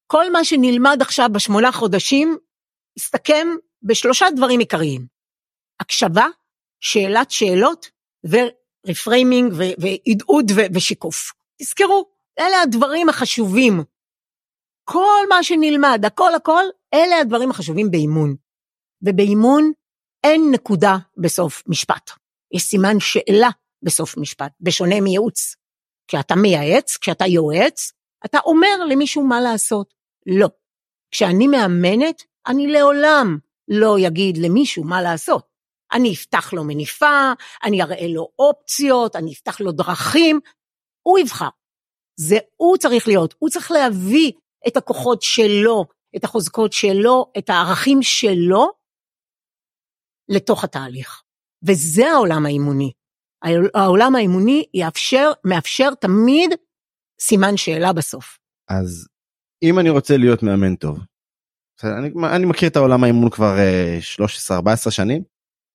כל 0.07 0.31
מה 0.31 0.43
שנלמד 0.43 0.97
עכשיו 1.01 1.29
בשמונה 1.33 1.71
חודשים 1.71 2.37
יסתכם 2.97 3.47
בשלושה 3.83 4.25
דברים 4.35 4.59
עיקריים. 4.59 5.05
הקשבה, 5.79 6.25
שאלת 6.79 7.31
שאלות 7.31 7.89
ורפריימינג 8.23 9.53
והדהוד 9.53 10.51
ושיקוף. 10.75 11.31
תזכרו, 11.61 12.05
אלה 12.39 12.61
הדברים 12.61 13.09
החשובים. 13.09 13.83
כל 14.85 15.23
מה 15.29 15.43
שנלמד, 15.43 16.01
הכל 16.05 16.35
הכל, 16.35 16.63
אלה 16.93 17.19
הדברים 17.21 17.51
החשובים 17.51 17.91
באימון. 17.91 18.35
ובאימון 19.01 19.71
אין 20.23 20.41
נקודה 20.51 20.97
בסוף 21.17 21.63
משפט. 21.67 22.11
יש 22.53 22.63
סימן 22.63 22.99
שאלה 22.99 23.49
בסוף 23.83 24.17
משפט, 24.17 24.51
בשונה 24.61 25.01
מייעוץ. 25.01 25.55
כשאתה 26.07 26.35
מייעץ, 26.35 26.97
כשאתה 26.97 27.25
יועץ, 27.25 27.91
אתה 28.25 28.37
אומר 28.45 28.85
למישהו 28.89 29.23
מה 29.23 29.41
לעשות. 29.41 29.93
לא. 30.25 30.47
כשאני 31.11 31.47
מאמנת, 31.47 32.23
אני 32.47 32.67
לעולם 32.67 33.37
לא 33.67 33.95
אגיד 34.07 34.37
למישהו 34.37 34.83
מה 34.83 35.01
לעשות. 35.01 35.47
אני 35.93 36.13
אפתח 36.13 36.53
לו 36.53 36.63
מניפה, 36.63 37.33
אני 37.63 37.81
אראה 37.81 38.07
לו 38.07 38.29
אופציות, 38.39 39.15
אני 39.15 39.33
אפתח 39.33 39.61
לו 39.61 39.71
דרכים, 39.71 40.39
הוא 41.01 41.19
יבחר. 41.19 41.49
זה 42.19 42.37
הוא 42.55 42.77
צריך 42.77 43.07
להיות, 43.07 43.35
הוא 43.39 43.49
צריך 43.49 43.71
להביא 43.71 44.31
את 44.67 44.77
הכוחות 44.77 45.21
שלו, 45.21 45.85
את 46.15 46.23
החוזקות 46.23 46.73
שלו, 46.73 47.31
את 47.37 47.49
הערכים 47.49 48.01
שלו, 48.01 48.71
לתוך 50.29 50.63
התהליך. 50.63 51.21
וזה 51.63 52.11
העולם 52.11 52.45
האימוני. 52.45 52.91
העולם 53.75 54.15
האימוני 54.15 54.65
יאפשר, 54.73 55.31
מאפשר 55.45 55.89
תמיד 56.01 56.51
סימן 57.21 57.57
שאלה 57.57 57.93
בסוף. 57.93 58.39
אז 58.69 59.07
אם 59.63 59.79
אני 59.79 59.89
רוצה 59.89 60.17
להיות 60.17 60.43
מאמן 60.43 60.75
טוב, 60.75 60.99
אני, 61.83 62.09
אני 62.35 62.45
מכיר 62.45 62.69
את 62.69 62.75
העולם 62.75 63.03
האימון 63.03 63.29
כבר 63.29 63.55
13-14 64.49 64.67
אה, 64.67 64.91
שנים, 64.91 65.23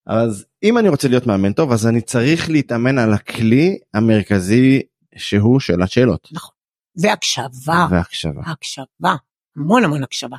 אז 0.07 0.45
אם 0.63 0.77
אני 0.77 0.89
רוצה 0.89 1.07
להיות 1.07 1.27
מאמן 1.27 1.53
טוב 1.53 1.71
אז 1.71 1.87
אני 1.87 2.01
צריך 2.01 2.49
להתאמן 2.49 2.97
על 2.97 3.13
הכלי 3.13 3.79
המרכזי 3.93 4.81
שהוא 5.15 5.59
שאלת 5.59 5.89
שאלות. 5.89 6.27
נכון. 6.31 6.55
והקשבה. 6.95 7.87
והקשבה. 7.89 8.41
הקשבה. 8.45 9.15
המון 9.55 9.83
המון 9.83 10.03
הקשבה. 10.03 10.37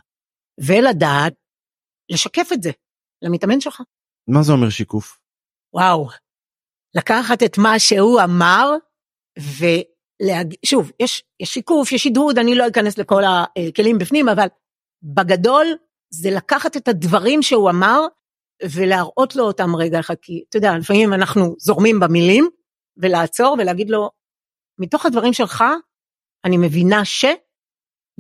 ולדעת 0.61 1.33
לשקף 2.11 2.49
את 2.53 2.63
זה 2.63 2.71
למתאמן 3.23 3.61
שלך. 3.61 3.83
מה 4.29 4.43
זה 4.43 4.53
אומר 4.53 4.71
שיקוף? 4.71 5.19
וואו, 5.75 6.09
לקחת 6.95 7.43
את 7.43 7.59
מה 7.59 7.79
שהוא 7.79 8.21
אמר 8.21 8.71
ולהגיד, 9.39 10.59
שוב, 10.67 10.91
יש, 11.01 11.25
יש 11.41 11.55
שיקוף, 11.55 11.93
יש 11.93 12.07
הדהוד, 12.07 12.39
אני 12.39 12.55
לא 12.55 12.69
אכנס 12.69 12.99
לכל 12.99 13.23
הכלים 13.25 13.99
בפנים, 13.99 14.29
אבל 14.29 14.47
בגדול 15.03 15.67
זה 16.11 16.31
לקחת 16.31 16.77
את 16.77 16.89
הדברים 16.89 17.43
שהוא 17.43 17.71
אמר 17.71 18.01
ולהראות 18.75 19.37
לו 19.37 19.45
אותם 19.45 19.77
רגע 19.77 20.01
אחד, 20.01 20.15
כי 20.23 20.45
אתה 20.49 20.57
יודע, 20.57 20.79
לפעמים 20.79 21.13
אנחנו 21.13 21.55
זורמים 21.59 22.01
במילים 22.01 22.49
ולעצור 22.97 23.57
ולהגיד 23.59 23.91
לו, 23.91 24.11
מתוך 24.79 25.07
הדברים 25.07 25.33
שלך 25.33 25.65
אני 26.45 26.57
מבינה 26.57 27.05
ש... 27.05 27.25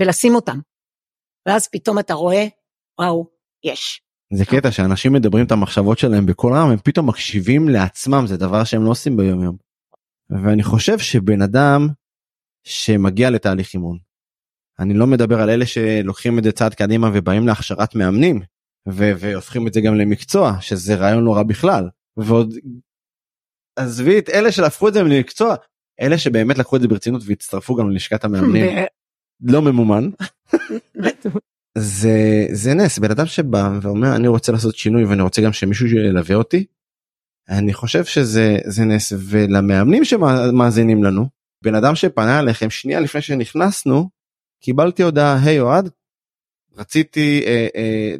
ולשים 0.00 0.34
אותם. 0.34 0.58
ואז 1.48 1.68
פתאום 1.68 1.98
אתה 1.98 2.14
רואה, 2.14 2.46
וואו, 3.00 3.26
יש. 3.64 4.02
זה 4.34 4.44
קטע 4.44 4.70
שאנשים 4.70 5.12
מדברים 5.12 5.46
את 5.46 5.52
המחשבות 5.52 5.98
שלהם 5.98 6.26
בקול 6.26 6.52
רם 6.52 6.70
הם 6.70 6.78
פתאום 6.84 7.08
מקשיבים 7.08 7.68
לעצמם 7.68 8.24
זה 8.26 8.36
דבר 8.36 8.64
שהם 8.64 8.84
לא 8.84 8.90
עושים 8.90 9.16
ביום 9.16 9.42
יום. 9.42 9.56
ואני 10.30 10.62
חושב 10.62 10.98
שבן 10.98 11.42
אדם 11.42 11.88
שמגיע 12.64 13.30
לתהליך 13.30 13.74
אימון. 13.74 13.98
אני 14.78 14.94
לא 14.94 15.06
מדבר 15.06 15.40
על 15.40 15.50
אלה 15.50 15.66
שלוקחים 15.66 16.38
את 16.38 16.44
זה 16.44 16.52
צעד 16.52 16.74
קדימה 16.74 17.10
ובאים 17.14 17.46
להכשרת 17.46 17.94
מאמנים 17.94 18.40
ו- 18.88 19.12
והופכים 19.18 19.66
את 19.66 19.72
זה 19.72 19.80
גם 19.80 19.94
למקצוע 19.94 20.60
שזה 20.60 20.94
רעיון 20.94 21.24
לא 21.24 21.34
רע 21.34 21.42
בכלל 21.42 21.88
ועוד 22.16 22.54
עזבי 23.76 24.18
את 24.18 24.28
אלה 24.28 24.52
שהפכו 24.52 24.88
את 24.88 24.94
זה 24.94 25.02
למקצוע 25.02 25.54
אלה 26.00 26.18
שבאמת 26.18 26.58
לקחו 26.58 26.76
את 26.76 26.80
זה 26.80 26.88
ברצינות 26.88 27.22
והצטרפו 27.26 27.74
גם 27.74 27.90
ללשכת 27.90 28.24
המאמנים 28.24 28.84
לא 29.42 29.62
ממומן. 29.62 30.10
זה 31.78 32.46
זה 32.52 32.74
נס. 32.74 32.98
בן 32.98 33.10
אדם 33.10 33.26
שבא 33.26 33.70
ואומר 33.82 34.16
אני 34.16 34.28
רוצה 34.28 34.52
לעשות 34.52 34.76
שינוי 34.76 35.04
ואני 35.04 35.22
רוצה 35.22 35.42
גם 35.42 35.52
שמישהו 35.52 35.86
ילווה 35.86 36.34
אותי. 36.34 36.64
אני 37.48 37.72
חושב 37.72 38.04
שזה 38.04 38.58
זה 38.64 38.84
נס. 38.84 39.12
ולמאמנים 39.18 40.04
שמאזינים 40.04 41.04
לנו 41.04 41.26
בן 41.64 41.74
אדם 41.74 41.94
שפנה 41.94 42.40
אליכם 42.40 42.70
שנייה 42.70 43.00
לפני 43.00 43.22
שנכנסנו 43.22 44.10
קיבלתי 44.62 45.02
הודעה 45.02 45.44
היי 45.44 45.58
hey, 45.58 45.62
אוהד 45.62 45.88
רציתי 46.76 47.42
אה, 47.46 47.66
אה, 47.76 48.14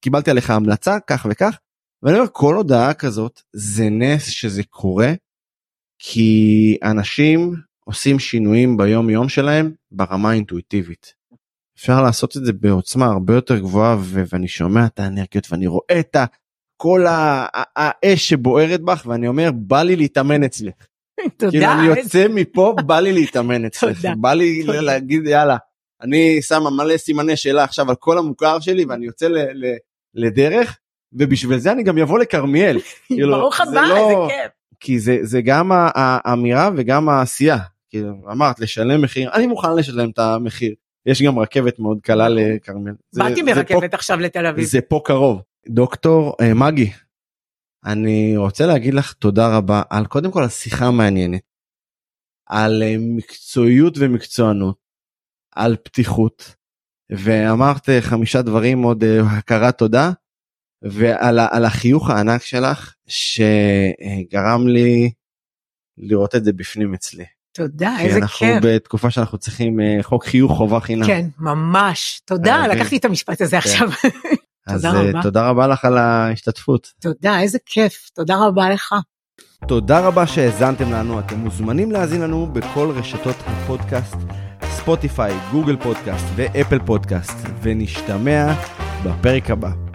קיבלתי 0.00 0.30
עליך 0.30 0.50
המלצה 0.50 0.98
כך 1.06 1.26
וכך 1.30 1.58
ואני 2.02 2.18
אומר 2.18 2.28
כל 2.32 2.54
הודעה 2.54 2.94
כזאת 2.94 3.42
זה 3.52 3.88
נס 3.90 4.26
שזה 4.26 4.62
קורה 4.64 5.12
כי 5.98 6.76
אנשים 6.82 7.54
עושים 7.84 8.18
שינויים 8.18 8.76
ביום 8.76 9.10
יום 9.10 9.28
שלהם 9.28 9.72
ברמה 9.90 10.30
האינטואיטיבית. 10.30 11.14
אפשר 11.76 12.02
לעשות 12.02 12.36
את 12.36 12.44
זה 12.44 12.52
בעוצמה 12.52 13.06
הרבה 13.06 13.34
יותר 13.34 13.58
גבוהה 13.58 13.96
ו- 14.00 14.22
ואני 14.32 14.48
שומע 14.48 14.86
את 14.86 15.00
האנרגיות 15.00 15.52
ואני 15.52 15.66
רואה 15.66 16.00
את 16.00 16.16
כל 16.76 17.04
האש 17.76 18.28
שבוערת 18.28 18.80
בך 18.80 19.02
ואני 19.06 19.28
אומר 19.28 19.50
בא 19.54 19.82
לי 19.82 19.96
להתאמן 19.96 20.44
אצלך. 20.44 20.74
תודה. 21.36 21.50
כאילו 21.50 21.66
אני 21.72 21.86
יוצא 21.86 22.26
מפה 22.30 22.74
בא 22.86 23.00
לי 23.00 23.12
להתאמן 23.12 23.64
אצלך. 23.66 24.06
בא 24.20 24.32
לי 24.32 24.62
להגיד 24.62 25.26
יאללה 25.26 25.56
אני 26.02 26.42
שם 26.42 26.62
מלא 26.76 26.96
סימני 26.96 27.36
שאלה 27.36 27.64
עכשיו 27.64 27.90
על 27.90 27.96
כל 27.96 28.18
המוכר 28.18 28.60
שלי 28.60 28.84
ואני 28.84 29.06
יוצא 29.06 29.28
לדרך 30.14 30.78
ובשביל 31.12 31.58
זה 31.58 31.72
אני 31.72 31.82
גם 31.82 31.98
אבוא 31.98 32.18
לכרמיאל. 32.18 32.78
כאילו, 33.06 33.36
ברוך 33.36 33.60
הבא 33.60 33.70
לא... 33.80 33.96
איזה 33.96 34.14
כיף. 34.28 34.52
כי 34.80 34.98
זה 34.98 35.18
זה 35.22 35.42
גם 35.42 35.70
האמירה 35.94 36.70
וגם 36.76 37.08
העשייה. 37.08 37.58
כאילו 37.90 38.08
אמרת 38.32 38.60
לשלם 38.60 39.02
מחיר 39.02 39.30
אני 39.34 39.46
מוכן 39.46 39.76
לשלם 39.76 40.10
את 40.10 40.18
המחיר 40.18 40.74
יש 41.06 41.22
גם 41.22 41.38
רכבת 41.38 41.78
מאוד 41.78 41.98
קלה 42.02 42.28
נכון. 42.28 42.38
לכרמל. 42.38 42.92
באתי 43.14 43.42
מרכבת 43.42 43.94
עכשיו 43.94 44.20
לתל 44.20 44.46
אביב. 44.46 44.64
זה 44.64 44.80
פה 44.80 45.00
קרוב. 45.04 45.42
דוקטור 45.68 46.36
אה, 46.40 46.54
מגי, 46.54 46.90
אני 47.84 48.36
רוצה 48.36 48.66
להגיד 48.66 48.94
לך 48.94 49.12
תודה 49.12 49.56
רבה 49.56 49.82
על 49.90 50.06
קודם 50.06 50.30
כל 50.30 50.44
השיחה 50.44 50.86
המעניינת, 50.86 51.40
על 52.46 52.82
אה, 52.82 52.94
מקצועיות 52.98 53.94
ומקצוענות, 53.98 54.76
על 55.54 55.76
פתיחות, 55.76 56.54
ואמרת 57.10 57.88
אה, 57.88 58.00
חמישה 58.00 58.42
דברים 58.42 58.82
עוד 58.82 59.04
הכרת 59.38 59.78
תודה, 59.78 60.10
ועל 60.82 61.64
החיוך 61.64 62.10
הענק 62.10 62.42
שלך 62.42 62.94
שגרם 63.06 64.68
לי 64.68 65.10
לראות 65.98 66.34
את 66.34 66.44
זה 66.44 66.52
בפנים 66.52 66.94
אצלי. 66.94 67.24
תודה, 67.52 67.96
איזה 68.00 68.18
אנחנו 68.18 68.38
כיף. 68.38 68.62
בתקופה 68.62 69.10
שאנחנו 69.10 69.38
צריכים 69.38 69.80
אה, 69.80 69.98
חוק 70.02 70.24
חיוך 70.24 70.52
חובה 70.52 70.80
חינם. 70.80 71.06
כן, 71.06 71.26
ממש. 71.38 72.20
תודה, 72.24 72.56
חייבים. 72.60 72.78
לקחתי 72.78 72.96
את 72.96 73.04
המשפט 73.04 73.40
הזה 73.40 73.58
עכשיו. 73.58 73.88
אז 74.66 74.82
תודה 74.82 74.98
אה, 74.98 75.10
רבה. 75.10 75.22
תודה 75.22 75.48
רבה 75.48 75.66
לך 75.66 75.84
על 75.84 75.98
ההשתתפות. 75.98 76.92
תודה, 77.00 77.40
איזה 77.40 77.58
כיף. 77.66 78.10
תודה 78.14 78.36
רבה 78.46 78.70
לך. 78.70 78.94
תודה 79.68 80.00
רבה 80.00 80.26
שהאזנתם 80.26 80.92
לנו, 80.92 81.20
אתם 81.20 81.38
מוזמנים 81.38 81.92
להאזין 81.92 82.20
לנו 82.20 82.46
בכל 82.52 82.90
רשתות 82.90 83.36
הפודקאסט, 83.46 84.16
ספוטיפיי, 84.64 85.34
גוגל 85.52 85.76
פודקאסט 85.76 86.24
ואפל 86.36 86.78
פודקאסט, 86.86 87.36
ונשתמע 87.62 88.52
בפרק 89.04 89.50
הבא. 89.50 89.87